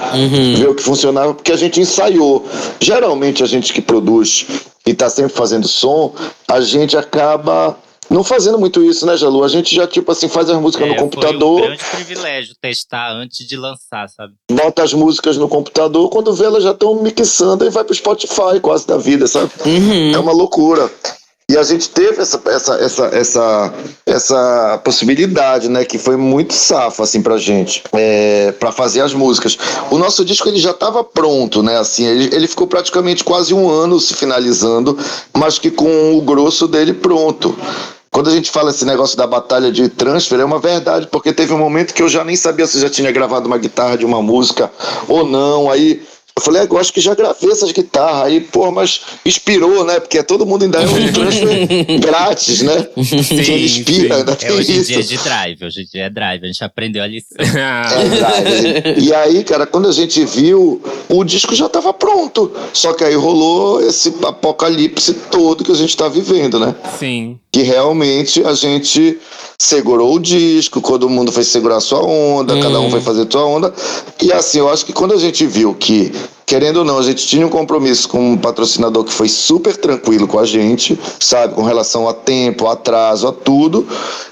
Ver 0.57 0.69
o 0.69 0.75
que 0.75 0.83
funcionava, 0.83 1.35
porque 1.35 1.53
a 1.53 1.57
gente 1.57 1.81
ensaiou. 1.81 2.45
Geralmente 2.81 3.43
a 3.43 3.47
gente 3.47 3.73
que 3.73 3.81
produz 3.81 4.47
e 4.85 4.93
tá 4.93 5.09
sempre 5.09 5.33
fazendo 5.33 5.69
som, 5.69 6.13
a 6.49 6.61
gente 6.61 6.97
acaba 6.97 7.77
não 8.13 8.23
fazendo 8.23 8.59
muito 8.59 8.83
isso, 8.83 9.07
né, 9.07 9.17
Jalu? 9.17 9.43
A 9.43 9.49
gente 9.49 9.75
já, 9.75 9.87
tipo 9.87 10.11
assim, 10.13 10.29
faz 10.29 10.49
as 10.51 10.61
músicas 10.61 10.87
no 10.87 10.95
É, 10.95 10.99
Foi 10.99 11.09
computador, 11.09 11.59
um 11.61 11.67
grande 11.67 11.85
privilégio 11.85 12.55
testar 12.61 13.11
antes 13.13 13.47
de 13.47 13.57
lançar, 13.57 14.09
sabe? 14.09 14.35
bota 14.51 14.83
as 14.83 14.93
músicas 14.93 15.37
no 15.37 15.49
computador, 15.49 16.09
quando 16.11 16.33
vê 16.33 16.45
elas 16.45 16.63
já 16.63 16.73
estão 16.73 17.03
mixando 17.03 17.65
e 17.65 17.71
vai 17.71 17.85
pro 17.85 17.95
Spotify 17.95 18.61
quase 18.61 18.87
da 18.87 18.97
vida, 18.97 19.27
sabe? 19.27 19.51
É 20.15 20.19
uma 20.19 20.33
loucura. 20.33 20.91
E 21.49 21.57
a 21.59 21.63
gente 21.63 21.91
teve 21.91 22.23
essa, 22.23 22.41
essa, 22.47 22.75
essa, 22.77 23.07
essa, 23.09 23.75
essa 24.07 24.81
possibilidade, 24.83 25.69
né? 25.69 25.85
Que 25.85 25.99
foi 25.99 26.17
muito 26.17 26.55
safa, 26.55 27.03
assim, 27.03 27.21
pra 27.21 27.37
gente. 27.37 27.83
É, 27.93 28.53
para 28.53 28.73
fazer 28.73 29.03
as 29.03 29.13
músicas. 29.13 29.59
O 29.91 29.99
nosso 29.99 30.25
disco, 30.25 30.49
ele 30.49 30.59
já 30.59 30.71
estava 30.71 31.05
pronto, 31.05 31.63
né? 31.63 31.77
Assim, 31.79 32.07
ele, 32.07 32.35
ele 32.35 32.49
ficou 32.49 32.67
praticamente 32.67 33.23
quase 33.23 33.53
um 33.53 33.69
ano 33.69 34.01
se 34.01 34.15
finalizando, 34.15 34.99
mas 35.35 35.59
que 35.59 35.71
com 35.71 36.17
o 36.17 36.23
grosso 36.23 36.67
dele 36.67 36.95
pronto. 36.95 37.55
Quando 38.13 38.29
a 38.29 38.35
gente 38.35 38.51
fala 38.51 38.71
esse 38.71 38.85
negócio 38.85 39.17
da 39.17 39.27
batalha 39.27 39.73
de 39.73 39.89
transfer, 39.89 40.39
é 40.39 40.45
uma 40.45 40.59
verdade, 40.59 41.09
porque 41.11 41.33
teve 41.33 41.55
um 41.55 41.59
momento 41.59 41.95
que 41.95 42.03
eu 42.03 42.11
já 42.11 42.23
nem 42.23 42.37
sabia 42.37 42.67
se 42.67 42.79
já 42.79 42.91
tinha 42.91 43.11
gravado 43.11 43.47
uma 43.47 43.57
guitarra 43.57 43.97
de 43.97 44.05
uma 44.05 44.21
música 44.21 44.71
ou 45.09 45.27
não. 45.27 45.71
Aí 45.71 46.03
eu 46.37 46.43
falei, 46.43 46.67
eu 46.71 46.79
acho 46.79 46.93
que 46.93 47.01
já 47.01 47.15
gravei 47.15 47.51
essas 47.51 47.73
guitarras. 47.73 48.25
Aí, 48.25 48.41
pô, 48.41 48.71
mas 48.71 49.01
inspirou, 49.25 49.83
né? 49.85 49.99
Porque 49.99 50.23
todo 50.23 50.45
mundo 50.45 50.65
ainda 50.65 50.83
é 50.83 50.87
um 50.87 51.09
transfer 51.13 52.01
grátis, 52.01 52.61
né? 52.61 52.87
ele 52.97 53.65
inspira, 53.65 54.15
sim. 54.15 54.21
ainda 54.21 54.33
É, 54.33 54.37
tem 54.37 54.51
hoje 54.51 54.73
em 54.73 54.83
dia 54.83 54.99
é 54.99 55.03
de 55.03 55.17
drive, 55.17 55.65
hoje 55.65 55.81
em 55.81 55.85
dia 55.87 56.05
é 56.05 56.11
drive, 56.11 56.45
a 56.45 56.47
gente 56.47 56.65
aprendeu 56.65 57.03
a 57.03 57.07
lição. 57.07 57.37
É. 57.43 58.99
E 58.99 59.15
aí, 59.15 59.45
cara, 59.45 59.67
quando 59.67 59.89
a 59.89 59.93
gente 59.93 60.25
viu, 60.25 60.83
o 61.09 61.25
disco 61.25 61.55
já 61.55 61.67
estava 61.67 61.93
pronto. 61.95 62.53
Só 62.75 62.93
que 62.93 63.05
aí 63.05 63.15
rolou 63.15 63.81
esse 63.83 64.15
apocalipse 64.23 65.15
todo 65.31 65.65
que 65.65 65.73
a 65.73 65.75
gente 65.75 65.91
está 65.91 66.09
vivendo, 66.09 66.59
né? 66.59 66.75
Sim. 66.99 67.39
Que 67.53 67.63
realmente 67.63 68.43
a 68.45 68.55
gente 68.55 69.19
segurou 69.59 70.15
o 70.15 70.19
disco, 70.19 70.81
todo 70.81 71.09
mundo 71.09 71.31
foi 71.31 71.45
segurar 71.45 71.81
sua 71.81 72.03
onda, 72.03 72.59
cada 72.61 72.81
um 72.81 72.91
foi 72.91 73.01
fazer 73.01 73.27
sua 73.31 73.45
onda. 73.45 73.73
E 74.21 74.33
assim, 74.33 74.59
eu 74.59 74.69
acho 74.69 74.87
que 74.87 74.93
quando 74.93 75.13
a 75.13 75.19
gente 75.19 75.47
viu 75.47 75.75
que, 75.75 76.13
querendo 76.53 76.81
ou 76.81 76.85
não, 76.85 76.99
a 76.99 77.03
gente 77.03 77.27
tinha 77.27 77.47
um 77.47 77.49
compromisso 77.49 78.07
com 78.11 78.33
um 78.33 78.37
patrocinador 78.37 79.05
que 79.05 79.13
foi 79.13 79.27
super 79.27 79.75
tranquilo 79.75 80.29
com 80.29 80.39
a 80.39 80.45
gente, 80.45 81.01
sabe, 81.19 81.55
com 81.55 81.63
relação 81.63 82.07
a 82.07 82.13
tempo, 82.13 82.67
a 82.67 82.75
atraso, 82.75 83.27
a 83.27 83.33
tudo. 83.33 83.89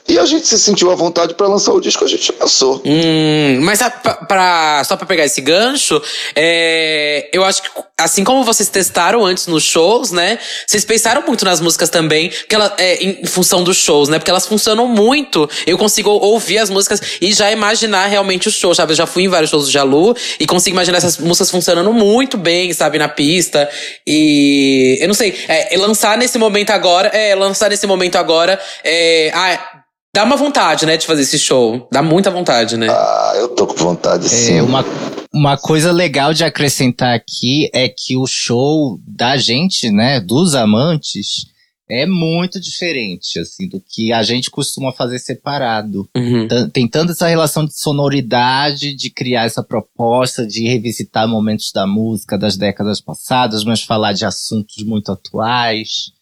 E 0.07 0.19
a 0.19 0.27
gente 0.27 0.47
se 0.47 0.59
sentiu 0.59 0.91
à 0.91 0.95
vontade 0.95 1.33
para 1.33 1.47
lançar 1.47 1.73
o 1.73 1.81
disco, 1.81 2.05
a 2.05 2.09
gente 2.09 2.31
lançou. 2.39 2.83
Hum, 2.85 3.61
mas 3.63 3.81
a- 3.81 3.89
pra, 3.89 4.83
só 4.85 4.97
pra 4.99 5.07
pegar 5.07 5.25
esse 5.25 5.41
gancho, 5.41 6.03
é, 6.37 7.31
eu 7.33 7.43
acho 7.43 7.63
que 7.63 7.71
assim 7.97 8.25
como 8.25 8.45
vocês 8.45 8.69
testaram 8.69 9.25
antes 9.25 9.47
nos 9.47 9.63
shows, 9.63 10.11
né? 10.11 10.39
Vocês 10.67 10.85
pensaram 10.85 11.23
muito 11.27 11.45
nas 11.45 11.61
músicas 11.61 11.89
também, 11.91 12.29
porque 12.31 12.55
ela, 12.55 12.75
é, 12.79 13.03
em 13.03 13.25
função 13.27 13.63
dos 13.63 13.77
shows, 13.77 14.09
né? 14.09 14.19
Porque 14.19 14.31
elas 14.31 14.47
funcionam 14.47 14.87
muito. 14.89 15.49
Eu 15.67 15.79
consigo 15.79 16.11
ouvir 16.11 16.59
as 16.59 16.69
músicas 16.71 17.01
e 17.21 17.33
já 17.33 17.51
imaginar 17.53 18.07
realmente 18.07 18.49
o 18.49 18.51
show, 18.51 18.75
sabe? 18.75 18.93
Eu 18.93 18.97
já 18.97 19.07
fui 19.07 19.25
em 19.25 19.29
vários 19.29 19.51
shows 19.51 19.67
do 19.67 19.71
Jalu 19.71 20.15
e 20.39 20.47
consigo 20.47 20.75
imaginar 20.75 20.99
essas 20.99 21.19
músicas 21.19 21.51
funcionando 21.51 21.93
muito 21.93 22.10
bem, 22.37 22.73
sabe? 22.73 22.99
Na 22.99 23.09
pista. 23.09 23.69
E 24.07 24.99
eu 25.01 25.09
não 25.09 25.15
sei, 25.15 25.35
é, 25.49 25.77
lançar 25.77 26.17
nesse 26.17 26.39
momento 26.39 26.71
agora, 26.71 27.09
é, 27.09 27.35
lançar 27.35 27.71
nesse 27.71 27.87
momento 27.87 28.17
agora, 28.17 28.61
é, 28.85 29.31
ah, 29.35 29.83
dá 30.15 30.25
uma 30.25 30.37
vontade, 30.37 30.87
né? 30.87 30.97
De 30.97 31.07
fazer 31.07 31.23
esse 31.23 31.39
show. 31.39 31.89
Dá 31.93 32.03
muita 32.03 32.31
vontade, 32.31 32.77
né? 32.77 32.89
Ah, 32.91 33.33
eu 33.37 33.49
tô 33.49 33.67
com 33.67 33.75
vontade 33.75 34.29
sim. 34.29 34.59
É, 34.59 34.63
uma, 34.63 34.85
uma 35.33 35.57
coisa 35.57 35.93
legal 35.93 36.35
de 36.35 36.45
acrescentar 36.45 37.15
aqui 37.15 37.71
é 37.73 37.89
que 37.89 38.17
o 38.17 38.27
show 38.27 38.99
da 39.07 39.37
gente, 39.37 39.91
né, 39.91 40.21
dos 40.21 40.55
amantes, 40.55 41.47
é 41.91 42.07
muito 42.07 42.61
diferente, 42.61 43.39
assim, 43.39 43.69
do 43.69 43.81
que 43.81 44.13
a 44.13 44.23
gente 44.23 44.51
costuma 44.51 44.93
fazer 44.93 45.19
separado. 45.19 46.09
Uhum. 46.17 46.47
Tem 46.73 46.87
tanto 46.87 47.13
essa 47.13 47.27
relação 47.27 47.65
de 47.65 47.77
sonoridade, 47.77 48.95
de 48.95 49.11
criar 49.11 49.45
essa 49.45 49.63
proposta, 49.63 50.47
de 50.47 50.69
revisitar 50.69 51.27
momentos 51.27 51.73
da 51.73 51.87
música 51.87 52.39
das 52.39 52.57
décadas 52.57 53.01
passadas, 53.01 53.65
mas 53.65 53.83
falar 53.83 54.13
de 54.13 54.25
assuntos 54.25 54.85
muito 54.85 55.11
atuais. 55.11 56.13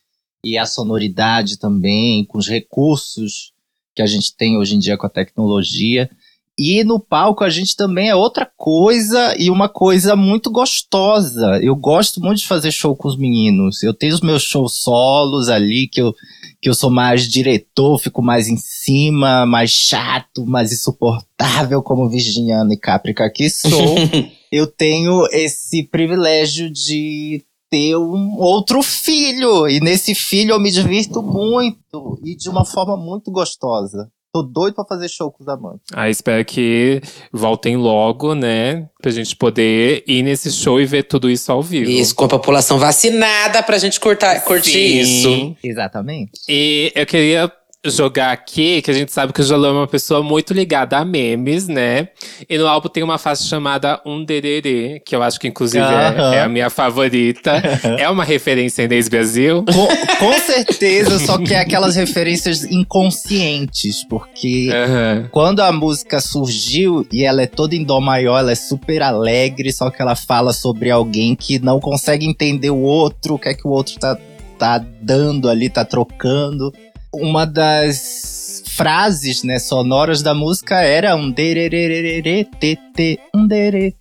E 0.42 0.56
a 0.56 0.64
sonoridade 0.64 1.58
também, 1.58 2.24
com 2.24 2.38
os 2.38 2.48
recursos 2.48 3.52
que 3.94 4.02
a 4.02 4.06
gente 4.06 4.34
tem 4.34 4.56
hoje 4.56 4.76
em 4.76 4.78
dia 4.78 4.96
com 4.96 5.06
a 5.06 5.10
tecnologia. 5.10 6.08
E 6.58 6.82
no 6.82 6.98
palco 6.98 7.44
a 7.44 7.48
gente 7.48 7.76
também 7.76 8.08
é 8.08 8.16
outra 8.16 8.44
coisa 8.56 9.32
e 9.38 9.48
uma 9.48 9.68
coisa 9.68 10.16
muito 10.16 10.50
gostosa. 10.50 11.60
Eu 11.62 11.76
gosto 11.76 12.20
muito 12.20 12.38
de 12.38 12.48
fazer 12.48 12.72
show 12.72 12.96
com 12.96 13.06
os 13.06 13.16
meninos. 13.16 13.80
Eu 13.84 13.94
tenho 13.94 14.12
os 14.12 14.20
meus 14.20 14.42
shows 14.42 14.80
solos 14.80 15.48
ali, 15.48 15.86
que 15.86 16.02
eu, 16.02 16.12
que 16.60 16.68
eu 16.68 16.74
sou 16.74 16.90
mais 16.90 17.28
diretor, 17.28 18.00
fico 18.00 18.20
mais 18.20 18.48
em 18.48 18.56
cima, 18.56 19.46
mais 19.46 19.70
chato, 19.70 20.44
mais 20.44 20.72
insuportável, 20.72 21.80
como 21.80 22.08
Virginiana 22.08 22.74
e 22.74 22.76
Caprica 22.76 23.30
que 23.30 23.48
sou. 23.48 23.70
eu 24.50 24.66
tenho 24.66 25.28
esse 25.30 25.84
privilégio 25.84 26.68
de 26.68 27.44
ter 27.70 27.96
um 27.96 28.36
outro 28.36 28.82
filho. 28.82 29.68
E 29.68 29.78
nesse 29.78 30.12
filho 30.12 30.54
eu 30.54 30.60
me 30.60 30.72
divirto 30.72 31.22
muito. 31.22 32.18
E 32.24 32.34
de 32.34 32.48
uma 32.48 32.64
forma 32.64 32.96
muito 32.96 33.30
gostosa. 33.30 34.10
Tô 34.32 34.42
doido 34.42 34.74
pra 34.74 34.84
fazer 34.84 35.08
show 35.08 35.32
com 35.32 35.42
os 35.42 35.48
amantes. 35.48 35.86
Ah, 35.94 36.10
espero 36.10 36.44
que 36.44 37.00
voltem 37.32 37.76
logo, 37.76 38.34
né? 38.34 38.88
Pra 39.00 39.10
gente 39.10 39.34
poder 39.34 40.04
ir 40.06 40.22
nesse 40.22 40.52
show 40.52 40.80
e 40.80 40.84
ver 40.84 41.04
tudo 41.04 41.30
isso 41.30 41.50
ao 41.50 41.62
vivo. 41.62 41.90
Isso, 41.90 42.14
com 42.14 42.24
a 42.26 42.28
população 42.28 42.78
vacinada 42.78 43.62
pra 43.62 43.78
gente 43.78 43.98
curtar, 43.98 44.44
curtir 44.44 44.70
Sim. 44.70 44.98
isso. 45.00 45.56
Exatamente. 45.64 46.32
E 46.48 46.92
eu 46.94 47.06
queria 47.06 47.50
jogar 47.86 48.32
aqui, 48.32 48.82
que 48.82 48.90
a 48.90 48.94
gente 48.94 49.12
sabe 49.12 49.32
que 49.32 49.40
o 49.40 49.44
Jalô 49.44 49.68
é 49.68 49.72
uma 49.72 49.86
pessoa 49.86 50.20
muito 50.20 50.52
ligada 50.52 50.98
a 50.98 51.04
memes, 51.04 51.68
né? 51.68 52.08
E 52.48 52.58
no 52.58 52.66
álbum 52.66 52.88
tem 52.88 53.04
uma 53.04 53.18
faixa 53.18 53.44
chamada 53.44 54.00
Um 54.04 54.24
Dererê, 54.24 55.00
que 55.04 55.14
eu 55.14 55.22
acho 55.22 55.38
que 55.38 55.46
inclusive 55.46 55.84
é- 55.84 55.88
Aham. 55.88 56.34
é, 56.34 56.40
a 56.42 56.48
minha 56.48 56.70
favorita. 56.70 57.52
é 57.98 58.08
uma 58.10 58.24
referência 58.24 58.82
a 58.82 58.84
Inês 58.86 59.08
Brasil. 59.08 59.64
Com, 59.64 60.16
com 60.18 60.32
certeza, 60.40 61.20
só 61.20 61.38
que 61.38 61.54
é 61.54 61.60
aquelas 61.60 61.94
referências 61.94 62.64
inconscientes, 62.64 64.04
porque 64.08 64.70
Aham. 64.72 65.28
quando 65.30 65.60
a 65.60 65.70
música 65.70 66.20
surgiu 66.20 67.06
e 67.12 67.24
ela 67.24 67.42
é 67.42 67.46
toda 67.46 67.76
em 67.76 67.84
dó 67.84 68.00
maior, 68.00 68.38
ela 68.40 68.50
é 68.50 68.56
super 68.56 69.02
alegre, 69.02 69.72
só 69.72 69.88
que 69.88 70.02
ela 70.02 70.16
fala 70.16 70.52
sobre 70.52 70.90
alguém 70.90 71.36
que 71.36 71.60
não 71.60 71.78
consegue 71.78 72.26
entender 72.26 72.70
o 72.70 72.80
outro, 72.80 73.34
o 73.34 73.38
que 73.38 73.48
é 73.50 73.54
que 73.54 73.66
o 73.68 73.70
outro 73.70 73.94
tá, 74.00 74.18
tá 74.58 74.84
dando 75.00 75.48
ali, 75.48 75.68
tá 75.70 75.84
trocando. 75.84 76.72
Uma 77.12 77.44
das 77.46 78.62
frases, 78.76 79.42
né, 79.42 79.58
sonoras 79.58 80.22
da 80.22 80.34
música 80.34 80.80
era 80.80 81.16
um 81.16 81.30
dererê 81.30 82.46
tê 82.60 83.18
um 83.34 83.46
derê 83.46 83.92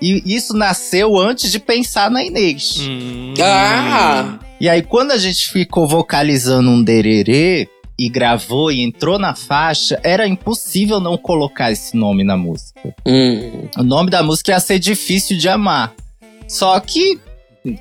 E 0.00 0.22
isso 0.24 0.54
nasceu 0.54 1.18
antes 1.18 1.50
de 1.50 1.58
pensar 1.58 2.10
na 2.10 2.24
Inês. 2.24 2.78
Hum. 2.80 3.34
Ah! 3.40 4.38
E 4.60 4.68
aí, 4.68 4.82
quando 4.82 5.10
a 5.10 5.18
gente 5.18 5.50
ficou 5.50 5.88
vocalizando 5.88 6.70
um 6.70 6.82
dererê 6.82 7.68
e 7.98 8.08
gravou 8.08 8.70
e 8.70 8.82
entrou 8.82 9.18
na 9.18 9.34
faixa, 9.34 9.98
era 10.04 10.26
impossível 10.26 11.00
não 11.00 11.16
colocar 11.16 11.72
esse 11.72 11.96
nome 11.96 12.22
na 12.24 12.36
música. 12.36 12.94
Hum. 13.06 13.68
O 13.76 13.82
nome 13.82 14.10
da 14.10 14.22
música 14.22 14.52
ia 14.52 14.60
ser 14.60 14.78
Difícil 14.78 15.36
de 15.36 15.48
Amar. 15.48 15.92
Só 16.46 16.78
que 16.78 17.18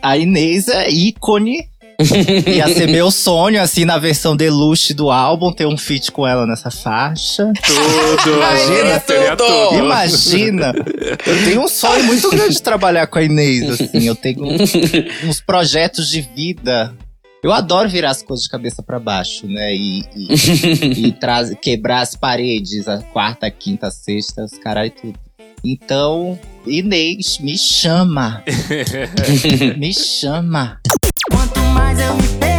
a 0.02 0.18
Inês 0.18 0.68
é 0.68 0.90
ícone. 0.90 1.68
ia 2.48 2.68
ser 2.68 2.88
meu 2.88 3.12
sonho, 3.12 3.62
assim, 3.62 3.86
na 3.86 3.98
versão 3.98 4.36
deluxe 4.36 4.94
do 4.94 5.10
álbum, 5.12 5.52
ter 5.52 5.66
um 5.66 5.78
feat 5.78 6.12
com 6.12 6.26
ela 6.28 6.46
nessa 6.46 6.72
faixa. 6.72 7.52
Tudo, 7.66 8.36
Imagina 8.38 9.00
seria 9.00 9.36
tudo. 9.36 9.78
Imagina! 9.78 10.74
Eu 11.26 11.46
tenho 11.46 11.62
um 11.64 11.68
sonho 11.68 12.04
muito 12.06 12.30
grande 12.30 12.56
de 12.56 12.62
trabalhar 12.62 13.08
com 13.08 13.20
a 13.20 13.24
Inês, 13.24 13.70
assim. 13.82 14.04
Eu 14.08 14.16
tenho 14.16 14.44
uns 15.26 15.42
projetos 15.42 16.10
de 16.10 16.22
vida. 16.22 16.94
Eu 17.44 17.52
adoro 17.52 17.90
virar 17.90 18.12
as 18.12 18.22
coisas 18.22 18.44
de 18.44 18.52
cabeça 18.52 18.84
pra 18.84 19.00
baixo, 19.00 19.48
né? 19.48 19.74
E, 19.74 20.04
e, 20.16 21.08
e 21.08 21.12
traz- 21.12 21.56
quebrar 21.60 22.02
as 22.02 22.16
paredes, 22.16 22.88
a 22.88 23.00
quarta, 23.00 23.48
a 23.48 23.52
quinta, 23.52 23.88
a 23.88 23.92
sexta, 23.92 24.44
os 24.44 24.52
caralho 24.60 24.88
e 24.88 24.92
tudo. 25.02 25.20
Então, 25.64 26.40
Inês, 26.68 27.40
me 27.40 27.58
chama. 27.58 28.44
me 29.78 29.92
chama. 29.94 30.80
Quanto 31.92 31.98
mais 31.98 32.00
eu 32.00 32.16
me 32.16 32.40
perco, 32.40 32.51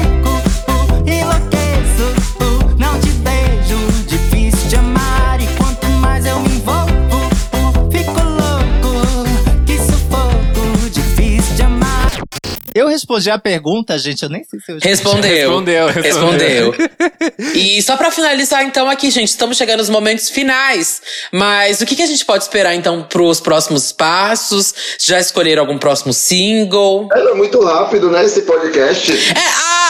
Eu 12.75 12.89
respondi 12.89 13.31
a 13.31 13.39
pergunta, 13.39 13.99
gente, 13.99 14.23
eu 14.23 14.29
nem 14.29 14.43
sei 14.45 14.61
se 14.61 14.73
eu 14.73 14.79
Respondeu. 14.81 15.61
Respondeu, 15.61 15.87
Respondeu. 15.89 16.75
E 17.55 17.83
só 17.83 17.97
pra 17.97 18.11
finalizar, 18.11 18.65
então, 18.65 18.89
aqui, 18.89 19.11
gente, 19.11 19.29
estamos 19.29 19.57
chegando 19.57 19.79
nos 19.79 19.91
momentos 19.91 20.29
finais. 20.29 21.01
Mas 21.33 21.81
o 21.81 21.87
que, 21.87 21.97
que 21.97 22.03
a 22.03 22.07
gente 22.07 22.25
pode 22.25 22.45
esperar, 22.45 22.75
então, 22.75 23.03
pros 23.03 23.41
próximos 23.41 23.93
passos? 23.93 24.75
Já 24.99 25.21
escolheram 25.21 25.63
algum 25.63 25.79
próximo 25.79 26.13
single? 26.13 27.09
É 27.13 27.35
muito 27.35 27.63
rápido, 27.63 28.11
né, 28.11 28.25
esse 28.25 28.43
podcast. 28.43 29.13
É, 29.13 29.35
ah! 29.39 29.83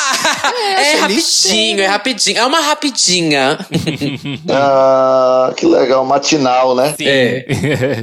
É, 0.54 0.80
achei 0.80 1.00
rapidinho, 1.00 1.80
é 1.80 1.86
rapidinho. 1.86 2.38
É 2.38 2.46
uma 2.46 2.60
rapidinha. 2.60 3.58
Ah, 4.50 5.52
que 5.56 5.66
legal, 5.66 6.04
matinal, 6.04 6.74
né? 6.74 6.94
Sim. 6.96 7.06
É. 7.06 7.44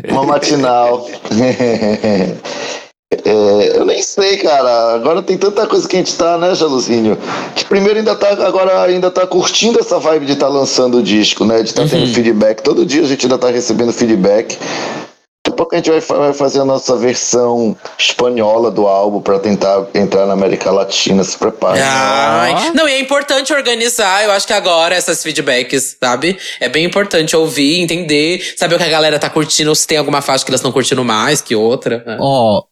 Uma 0.10 0.24
matinal. 0.24 1.08
É, 3.12 3.76
eu 3.76 3.86
nem 3.86 4.04
sei, 4.04 4.38
cara. 4.38 4.94
Agora 4.94 5.24
tem 5.24 5.36
tanta 5.36 5.66
coisa 5.66 5.88
que 5.88 5.96
a 5.96 6.00
gente 6.00 6.16
tá, 6.16 6.38
né, 6.38 6.54
Jaluzinho? 6.54 7.18
Que 7.56 7.66
primeiro 7.66 7.98
ainda 7.98 8.16
tá, 8.16 8.30
agora 8.46 8.84
ainda 8.84 9.10
tá 9.10 9.26
curtindo 9.26 9.80
essa 9.80 9.98
vibe 9.98 10.28
de 10.28 10.34
estar 10.34 10.48
lançando 10.48 11.00
o 11.00 11.04
disco, 11.04 11.44
né? 11.44 11.64
De 11.64 11.70
estar 11.70 11.88
tendo 11.90 12.06
feedback. 12.14 12.62
Todo 12.62 12.86
dia 12.86 13.02
a 13.02 13.08
gente 13.08 13.26
ainda 13.26 13.38
tá 13.38 13.50
recebendo 13.50 13.92
feedback. 13.92 14.58
Daqui 14.60 15.50
a 15.50 15.52
pouco 15.52 15.74
a 15.74 15.78
gente 15.78 15.90
vai, 15.90 16.00
vai 16.00 16.34
fazer 16.34 16.60
a 16.60 16.66
nossa 16.66 16.96
versão 16.98 17.76
espanhola 17.98 18.70
do 18.70 18.86
álbum 18.86 19.22
pra 19.22 19.40
tentar 19.40 19.88
entrar 19.96 20.28
na 20.28 20.34
América 20.34 20.70
Latina. 20.70 21.24
Se 21.24 21.36
prepare. 21.36 21.80
Ai. 21.82 22.72
Não, 22.76 22.88
e 22.88 22.94
é 22.94 23.00
importante 23.00 23.52
organizar, 23.52 24.24
eu 24.24 24.32
acho 24.32 24.46
que 24.46 24.54
agora, 24.54 24.94
essas 24.94 25.24
feedbacks, 25.24 25.98
sabe? 26.00 26.38
É 26.60 26.70
bem 26.70 26.86
importante 26.86 27.36
ouvir, 27.36 27.82
entender, 27.82 28.54
saber 28.56 28.76
o 28.76 28.78
que 28.78 28.84
a 28.84 28.90
galera 28.90 29.18
tá 29.18 29.32
curtindo, 29.32 29.72
ou 29.72 29.76
se 29.76 29.88
tem 29.88 29.98
alguma 29.98 30.22
faixa 30.22 30.46
que 30.46 30.52
elas 30.52 30.60
estão 30.60 30.72
curtindo 30.72 31.04
mais 31.04 31.42
que 31.42 31.56
outra. 31.56 32.04
É. 32.06 32.18
Ó, 32.20 32.64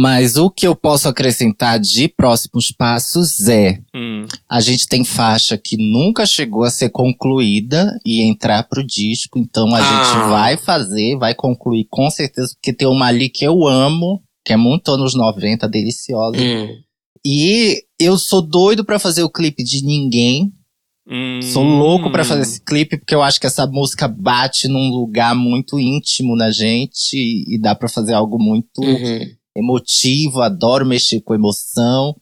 mas 0.00 0.36
o 0.36 0.48
que 0.50 0.66
eu 0.66 0.76
posso 0.76 1.08
acrescentar 1.08 1.78
de 1.80 2.08
próximos 2.08 2.70
passos 2.70 3.48
é 3.48 3.80
Hum. 3.94 4.26
A 4.48 4.60
gente 4.60 4.86
tem 4.86 5.04
faixa 5.04 5.58
que 5.58 5.76
nunca 5.76 6.24
chegou 6.24 6.62
a 6.64 6.70
ser 6.70 6.90
concluída 6.90 7.98
e 8.06 8.22
entrar 8.22 8.62
pro 8.68 8.84
disco, 8.86 9.38
então 9.38 9.74
a 9.74 9.78
Ah. 9.78 9.82
gente 9.82 10.28
vai 10.30 10.56
fazer, 10.56 11.16
vai 11.16 11.34
concluir 11.34 11.86
com 11.90 12.08
certeza, 12.10 12.52
porque 12.54 12.72
tem 12.72 12.86
uma 12.86 13.06
ali 13.06 13.28
que 13.28 13.44
eu 13.44 13.66
amo, 13.66 14.22
que 14.44 14.52
é 14.52 14.56
muito 14.56 14.90
anos 14.90 15.14
90, 15.14 15.68
deliciosa. 15.68 16.38
Hum. 16.40 16.68
E 17.26 17.82
eu 17.98 18.16
sou 18.16 18.40
doido 18.40 18.84
pra 18.84 18.98
fazer 18.98 19.22
o 19.22 19.30
clipe 19.30 19.62
de 19.64 19.84
Ninguém. 19.84 20.52
Hum. 21.10 21.40
Sou 21.42 21.64
louco 21.64 22.10
pra 22.10 22.22
fazer 22.24 22.42
esse 22.42 22.60
clipe, 22.60 22.98
porque 22.98 23.14
eu 23.14 23.22
acho 23.22 23.40
que 23.40 23.46
essa 23.46 23.66
música 23.66 24.06
bate 24.06 24.68
num 24.68 24.90
lugar 24.90 25.34
muito 25.34 25.78
íntimo 25.80 26.36
na 26.36 26.50
gente 26.50 27.14
e, 27.16 27.54
e 27.54 27.58
dá 27.58 27.74
pra 27.74 27.88
fazer 27.88 28.12
algo 28.12 28.38
muito 28.38 28.80
Uhum. 28.82 29.20
Emotivo, 29.58 30.40
adoro 30.40 30.86
mexer 30.86 31.20
com 31.20 31.34
emoção. 31.34 32.14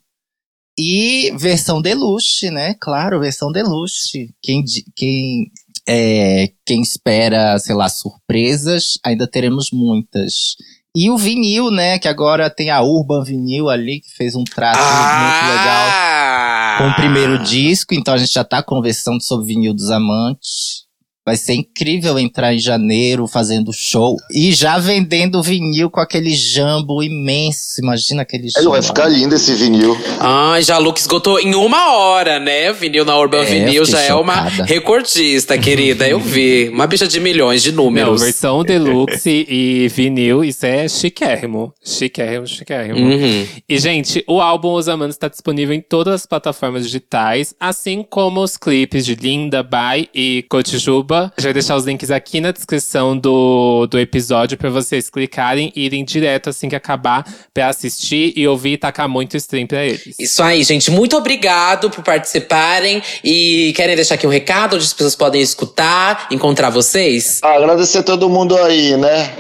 E 0.79 1.33
versão 1.38 1.81
deluxe, 1.81 2.51
né? 2.51 2.75
Claro, 2.81 3.20
versão 3.20 3.51
deluxe. 3.51 4.35
Quem, 4.42 4.62
quem, 4.94 5.51
é, 5.88 6.51
quem 6.66 6.83
espera, 6.83 7.59
sei 7.59 7.75
lá, 7.75 7.88
surpresas, 7.88 8.99
ainda 9.05 9.27
teremos 9.27 9.70
muitas. 9.72 10.57
E 10.94 11.11
o 11.11 11.16
vinil, 11.16 11.70
né? 11.70 11.99
Que 11.99 12.09
agora 12.09 12.49
tem 12.49 12.70
a 12.70 12.83
Urban 12.83 13.22
Vinil 13.22 13.68
ali, 13.68 14.01
que 14.01 14.11
fez 14.16 14.35
um 14.35 14.44
traço 14.44 14.81
muito 14.81 15.59
legal 15.59 15.88
Ah! 15.90 16.77
com 16.79 16.88
o 16.88 16.94
primeiro 16.94 17.42
disco. 17.42 17.94
Então 17.94 18.14
a 18.14 18.18
gente 18.18 18.33
já 18.33 18.44
tá 18.44 18.62
conversando 18.62 19.22
sobre 19.22 19.46
vinil 19.46 19.75
dos 19.75 19.90
amantes. 19.90 20.86
Vai 21.26 21.36
ser 21.36 21.54
incrível 21.54 22.16
entrar 22.20 22.54
em 22.54 22.58
janeiro 22.60 23.26
fazendo 23.26 23.72
show 23.72 24.16
e 24.32 24.52
já 24.52 24.78
vendendo 24.78 25.42
vinil 25.42 25.90
com 25.90 25.98
aquele 25.98 26.32
jambo 26.32 27.02
imenso. 27.02 27.80
Imagina 27.82 28.22
aquele 28.22 28.48
jambo. 28.48 28.70
vai 28.70 28.80
ficar 28.80 29.08
lindo 29.08 29.34
esse 29.34 29.52
vinil. 29.56 29.98
Ai, 30.20 30.62
já 30.62 30.78
Luke 30.78 31.00
esgotou 31.00 31.40
em 31.40 31.52
uma 31.56 31.96
hora, 31.96 32.38
né? 32.38 32.72
Vinil 32.72 33.04
na 33.04 33.18
Urban 33.18 33.42
É, 33.42 33.44
Vinil 33.44 33.84
já 33.84 33.98
fiquei 33.98 34.10
é 34.10 34.14
uma 34.14 34.48
chocada. 34.50 34.64
recordista, 34.66 35.58
querida. 35.58 36.08
Eu 36.08 36.20
vi. 36.20 36.68
Uma 36.68 36.86
bicha 36.86 37.08
de 37.08 37.18
milhões 37.18 37.60
de 37.60 37.72
Não, 37.72 37.84
números. 37.84 38.22
versão 38.22 38.62
deluxe 38.62 39.44
e 39.50 39.88
vinil, 39.88 40.44
isso 40.44 40.64
é 40.64 40.88
chiquérrimo. 40.88 41.72
Chiquérrimo, 41.84 42.46
chiquérrimo. 42.46 43.00
Uhum. 43.00 43.46
E, 43.68 43.78
gente, 43.80 44.22
o 44.28 44.40
álbum 44.40 44.74
Os 44.74 44.88
Amantes 44.88 45.16
está 45.16 45.26
disponível 45.26 45.74
em 45.74 45.80
todas 45.80 46.14
as 46.14 46.24
plataformas 46.26 46.84
digitais, 46.84 47.52
assim 47.58 48.04
como 48.08 48.40
os 48.42 48.56
clipes 48.56 49.04
de 49.04 49.16
Linda, 49.16 49.62
Bai 49.64 50.08
e 50.14 50.44
Cotijuba. 50.48 51.15
A 51.24 51.33
gente 51.37 51.44
vai 51.44 51.52
deixar 51.52 51.76
os 51.76 51.85
links 51.85 52.11
aqui 52.11 52.40
na 52.40 52.50
descrição 52.52 53.16
do, 53.16 53.87
do 53.87 53.98
episódio 53.98 54.57
para 54.57 54.70
vocês 54.70 55.09
clicarem 55.11 55.72
e 55.74 55.85
irem 55.87 56.05
direto 56.05 56.50
assim 56.50 56.68
que 56.68 56.76
acabar 56.76 57.24
para 57.52 57.68
assistir 57.68 58.33
e 58.37 58.46
ouvir 58.46 58.72
e 58.74 58.79
tacar 58.79 59.09
muito 59.09 59.37
stream 59.37 59.66
pra 59.66 59.85
eles. 59.85 60.14
Isso 60.18 60.42
aí, 60.42 60.62
gente. 60.64 60.90
Muito 60.90 61.16
obrigado 61.16 61.90
por 61.90 62.02
participarem. 62.05 63.02
E 63.24 63.72
querem 63.76 63.96
deixar 63.96 64.14
aqui 64.16 64.26
um 64.26 64.31
recado 64.31 64.76
onde 64.76 64.85
as 64.85 64.92
pessoas 64.92 65.14
podem 65.16 65.40
escutar, 65.40 66.26
encontrar 66.31 66.70
vocês? 66.70 67.40
Agradecer 67.42 67.98
a 67.98 68.02
todo 68.02 68.29
mundo 68.29 68.57
aí, 68.57 68.96
né? 68.96 69.33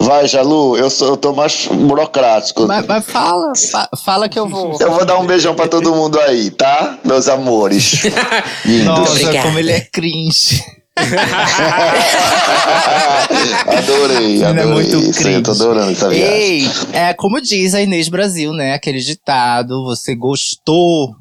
Vai, 0.00 0.26
Jalu, 0.26 0.76
eu, 0.76 0.88
sou, 0.90 1.08
eu 1.08 1.16
tô 1.16 1.32
mais 1.32 1.66
burocrático. 1.66 2.66
Mas, 2.66 2.86
mas 2.86 3.04
fala, 3.04 3.52
fa- 3.70 3.88
fala 4.04 4.28
que 4.28 4.38
eu 4.38 4.48
vou. 4.48 4.76
Eu 4.80 4.90
vou 4.92 5.04
dar 5.04 5.18
um 5.18 5.26
beijão 5.26 5.54
pra 5.54 5.68
todo 5.68 5.94
mundo 5.94 6.18
aí, 6.20 6.50
tá? 6.50 6.98
Meus 7.04 7.28
amores. 7.28 8.02
Nossa, 8.84 9.10
Obrigada. 9.12 9.42
como 9.42 9.58
ele 9.58 9.72
é 9.72 9.80
cringe. 9.80 10.62
adorei, 13.78 14.42
é 14.42 14.46
adorei. 14.46 14.66
muito 14.66 14.96
Isso 14.98 15.28
eu 15.28 15.42
tô 15.42 15.50
adorando 15.52 15.92
essa 15.92 16.08
viagem. 16.08 16.34
Ei, 16.34 16.62
é 16.92 17.14
como 17.14 17.40
diz 17.40 17.74
a 17.74 17.80
Inês 17.80 18.08
Brasil, 18.08 18.52
né? 18.52 18.74
Aquele 18.74 19.00
ditado, 19.00 19.84
você 19.84 20.14
gostou, 20.14 21.14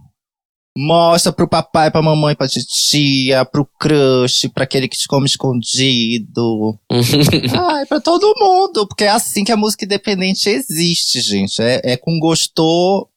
mostra 0.78 1.32
pro 1.32 1.48
papai, 1.48 1.92
pra 1.92 2.02
mamãe, 2.02 2.36
pra 2.36 2.48
titia, 2.48 3.46
pro 3.46 3.68
crush, 3.80 4.50
pra 4.54 4.64
aquele 4.64 4.88
que 4.88 4.98
te 4.98 5.08
come 5.08 5.26
escondido. 5.26 6.78
Ai, 7.72 7.86
pra 7.86 8.00
todo 8.00 8.34
mundo, 8.38 8.88
porque 8.88 9.04
é 9.04 9.10
assim 9.10 9.44
que 9.44 9.52
a 9.52 9.58
música 9.58 9.86
independente 9.86 10.50
existe, 10.50 11.22
gente. 11.22 11.62
É, 11.62 11.82
é 11.84 11.98
com 11.98 12.20
gostou, 12.20 13.10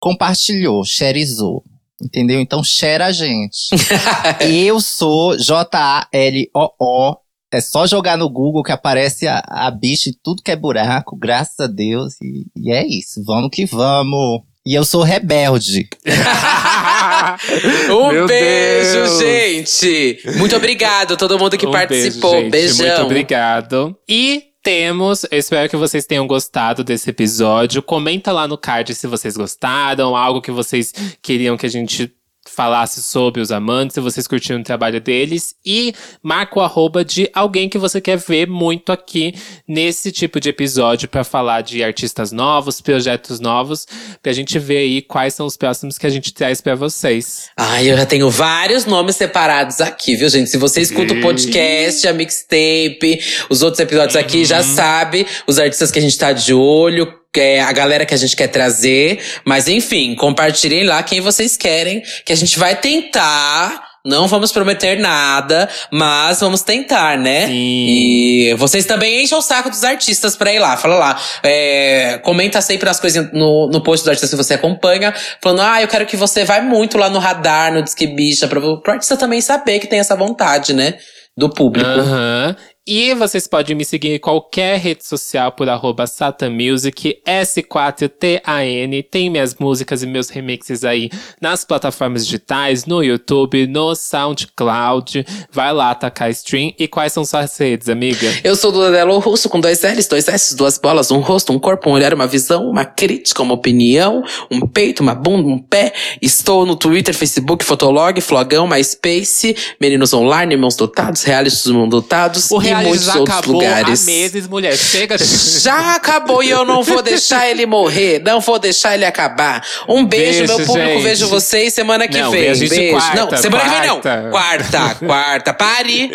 compartilhou, 0.00 0.84
shareizou. 0.84 1.64
Entendeu? 2.02 2.40
Então, 2.40 2.62
share 2.62 3.02
a 3.02 3.10
gente. 3.12 3.68
Eu 4.40 4.80
sou 4.80 5.36
J-A-L-O-O. 5.36 7.16
É 7.50 7.60
só 7.62 7.86
jogar 7.86 8.18
no 8.18 8.28
Google 8.28 8.62
que 8.62 8.70
aparece 8.72 9.26
a, 9.26 9.42
a 9.46 9.70
bicha 9.70 10.10
e 10.10 10.14
tudo 10.22 10.42
que 10.42 10.50
é 10.50 10.56
buraco, 10.56 11.16
graças 11.16 11.58
a 11.60 11.66
Deus. 11.66 12.14
E, 12.22 12.44
e 12.54 12.70
é 12.70 12.86
isso, 12.86 13.22
vamos 13.24 13.48
que 13.50 13.64
vamos. 13.64 14.42
E 14.66 14.74
eu 14.74 14.84
sou 14.84 15.02
rebelde. 15.02 15.88
Um 17.90 18.12
Meu 18.12 18.26
beijo, 18.26 18.92
Deus. 18.92 19.18
gente! 19.18 20.20
Muito 20.36 20.54
obrigado 20.56 21.14
a 21.14 21.16
todo 21.16 21.38
mundo 21.38 21.56
que 21.56 21.66
Um 21.66 21.70
participou. 21.70 22.32
beijo, 22.32 22.74
gente. 22.74 22.78
Beijão. 22.78 22.86
Muito 22.96 23.06
obrigado. 23.06 23.96
E 24.08 24.44
temos, 24.62 25.24
eu 25.30 25.38
espero 25.38 25.68
que 25.68 25.76
vocês 25.76 26.06
tenham 26.06 26.26
gostado 26.26 26.84
desse 26.84 27.10
episódio. 27.10 27.82
Comenta 27.82 28.32
lá 28.32 28.46
no 28.46 28.58
card 28.58 28.94
se 28.94 29.06
vocês 29.06 29.36
gostaram, 29.36 30.16
algo 30.16 30.42
que 30.42 30.50
vocês 30.50 30.92
queriam 31.22 31.56
que 31.56 31.66
a 31.66 31.70
gente 31.70 32.12
falasse 32.48 33.02
sobre 33.02 33.40
os 33.40 33.52
amantes, 33.52 33.94
se 33.94 34.00
vocês 34.00 34.26
curtiram 34.26 34.60
o 34.60 34.64
trabalho 34.64 35.00
deles. 35.00 35.54
E 35.64 35.94
marca 36.22 36.58
o 36.58 36.62
arroba 36.62 37.04
de 37.04 37.30
alguém 37.32 37.68
que 37.68 37.78
você 37.78 38.00
quer 38.00 38.16
ver 38.16 38.46
muito 38.48 38.92
aqui 38.92 39.34
nesse 39.66 40.10
tipo 40.10 40.40
de 40.40 40.48
episódio 40.48 41.08
pra 41.08 41.24
falar 41.24 41.62
de 41.62 41.82
artistas 41.82 42.32
novos, 42.32 42.80
projetos 42.80 43.40
novos, 43.40 43.86
pra 44.22 44.32
gente 44.32 44.58
ver 44.58 44.78
aí 44.78 45.02
quais 45.02 45.34
são 45.34 45.46
os 45.46 45.56
próximos 45.56 45.98
que 45.98 46.06
a 46.06 46.10
gente 46.10 46.32
traz 46.32 46.60
pra 46.60 46.74
vocês. 46.74 47.50
Ai, 47.56 47.90
eu 47.90 47.96
já 47.96 48.06
tenho 48.06 48.30
vários 48.30 48.84
nomes 48.84 49.16
separados 49.16 49.80
aqui, 49.80 50.16
viu, 50.16 50.28
gente? 50.28 50.50
Se 50.50 50.56
você 50.56 50.80
escuta 50.80 51.14
o 51.14 51.20
podcast, 51.20 52.06
a 52.06 52.12
mixtape, 52.12 53.20
os 53.48 53.62
outros 53.62 53.80
episódios 53.80 54.16
aqui, 54.16 54.44
já 54.44 54.62
sabe 54.62 55.26
os 55.46 55.58
artistas 55.58 55.90
que 55.90 55.98
a 55.98 56.02
gente 56.02 56.18
tá 56.18 56.32
de 56.32 56.54
olho, 56.54 57.12
que 57.32 57.40
é 57.40 57.60
a 57.60 57.72
galera 57.72 58.06
que 58.06 58.14
a 58.14 58.18
gente 58.18 58.36
quer 58.36 58.48
trazer. 58.48 59.20
Mas 59.44 59.68
enfim, 59.68 60.14
compartilhem 60.14 60.84
lá 60.84 61.02
quem 61.02 61.20
vocês 61.20 61.56
querem, 61.56 62.02
que 62.24 62.32
a 62.32 62.36
gente 62.36 62.58
vai 62.58 62.76
tentar. 62.76 63.86
Não 64.06 64.26
vamos 64.26 64.52
prometer 64.52 64.98
nada, 64.98 65.68
mas 65.92 66.40
vamos 66.40 66.62
tentar, 66.62 67.18
né? 67.18 67.46
Sim. 67.46 67.52
E 67.52 68.54
vocês 68.54 68.86
também 68.86 69.22
enchem 69.22 69.36
o 69.36 69.42
saco 69.42 69.68
dos 69.68 69.84
artistas 69.84 70.34
pra 70.34 70.52
ir 70.52 70.58
lá. 70.58 70.76
Fala 70.78 70.96
lá. 70.96 71.20
É, 71.42 72.18
comenta 72.24 72.60
sempre 72.62 72.88
as 72.88 72.98
coisas 72.98 73.30
no, 73.32 73.68
no 73.68 73.82
post 73.82 74.04
do 74.04 74.10
artista 74.10 74.34
que 74.34 74.42
você 74.42 74.54
acompanha. 74.54 75.12
Falando, 75.42 75.60
ah, 75.60 75.82
eu 75.82 75.88
quero 75.88 76.06
que 76.06 76.16
você 76.16 76.44
vá 76.44 76.60
muito 76.62 76.96
lá 76.96 77.10
no 77.10 77.18
radar, 77.18 77.72
no 77.72 77.82
Disque 77.82 78.06
Bicha, 78.06 78.48
pra, 78.48 78.60
pro 78.60 78.92
artista 78.92 79.16
também 79.16 79.42
saber 79.42 79.78
que 79.78 79.86
tem 79.86 79.98
essa 79.98 80.16
vontade, 80.16 80.72
né? 80.72 80.94
Do 81.36 81.50
público. 81.50 81.90
Aham. 81.90 82.56
E 82.90 83.12
vocês 83.12 83.46
podem 83.46 83.76
me 83.76 83.84
seguir 83.84 84.14
em 84.14 84.18
qualquer 84.18 84.78
rede 84.78 85.04
social 85.04 85.52
por 85.52 85.68
arroba 85.68 86.06
satamusic, 86.06 87.20
S4TAN. 87.22 89.04
Tem 89.10 89.28
minhas 89.28 89.54
músicas 89.56 90.02
e 90.02 90.06
meus 90.06 90.30
remixes 90.30 90.84
aí 90.84 91.10
nas 91.38 91.66
plataformas 91.66 92.24
digitais, 92.24 92.86
no 92.86 93.02
YouTube, 93.02 93.66
no 93.66 93.94
SoundCloud. 93.94 95.26
Vai 95.52 95.70
lá 95.70 95.90
atacar 95.90 96.30
stream. 96.30 96.72
E 96.78 96.88
quais 96.88 97.12
são 97.12 97.26
suas 97.26 97.58
redes, 97.58 97.90
amiga? 97.90 98.26
Eu 98.42 98.56
sou 98.56 98.72
do 98.72 98.90
Delo 98.90 99.18
Russo 99.18 99.50
com 99.50 99.60
dois 99.60 99.82
L's, 99.82 100.06
dois 100.06 100.26
S, 100.26 100.56
duas 100.56 100.78
bolas, 100.78 101.10
um 101.10 101.18
rosto, 101.18 101.52
um 101.52 101.58
corpo, 101.58 101.90
um 101.90 101.92
olhar, 101.92 102.14
uma 102.14 102.26
visão, 102.26 102.70
uma 102.70 102.86
crítica, 102.86 103.42
uma 103.42 103.52
opinião, 103.52 104.24
um 104.50 104.66
peito, 104.66 105.02
uma 105.02 105.14
bunda, 105.14 105.46
um 105.46 105.58
pé. 105.58 105.92
Estou 106.22 106.64
no 106.64 106.74
Twitter, 106.74 107.14
Facebook, 107.14 107.62
Fotolog, 107.66 108.18
Flogão, 108.22 108.66
MySpace, 108.66 109.54
Meninos 109.78 110.14
Online, 110.14 110.54
Irmãos 110.54 110.74
Dotados, 110.74 111.22
Realities 111.22 111.66
Mundo 111.66 112.00
Dotados 112.00 112.50
O 112.50 112.56
muitos 112.82 113.06
já 113.06 113.14
outros 113.16 113.36
acabou 113.38 113.54
lugares. 113.60 114.02
há 114.02 114.06
meses, 114.06 114.46
mulher. 114.46 114.76
Chega. 114.76 115.16
Já 115.58 115.94
acabou 115.96 116.42
e 116.42 116.50
eu 116.50 116.64
não 116.64 116.82
vou 116.82 117.02
deixar 117.02 117.48
ele 117.48 117.66
morrer. 117.66 118.20
Não 118.24 118.40
vou 118.40 118.58
deixar 118.58 118.94
ele 118.94 119.04
acabar. 119.04 119.64
Um 119.88 120.04
beijo, 120.04 120.38
Beijo, 120.40 120.56
meu 120.56 120.66
público. 120.66 120.88
gente. 120.92 121.02
Vejo 121.02 121.28
vocês 121.28 121.74
semana 121.74 122.06
que 122.08 122.18
Não, 122.20 122.30
vem. 122.30 122.54
gente 122.54 122.68
beijo. 122.70 122.92
quarta, 122.96 123.16
não, 123.16 123.36
semana 123.36 123.64
que 123.64 123.70
vem 123.70 123.86
não. 123.88 124.00
quarta. 124.00 124.28
Quarta, 124.30 124.94
quarta. 125.06 125.54
Pare. 125.54 126.10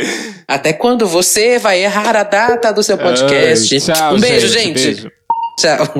Até 0.47 0.73
quando 0.73 1.07
você 1.07 1.59
vai 1.59 1.83
errar 1.83 2.15
a 2.15 2.23
data 2.23 2.71
do 2.71 2.81
seu 2.83 2.97
podcast? 2.97 3.73
Ai, 3.75 3.79
tchau, 3.95 4.15
um 4.15 4.19
beijo, 4.19 4.47
gente. 4.47 4.81
Beijo. 4.81 5.11
Tchau. 5.59 5.93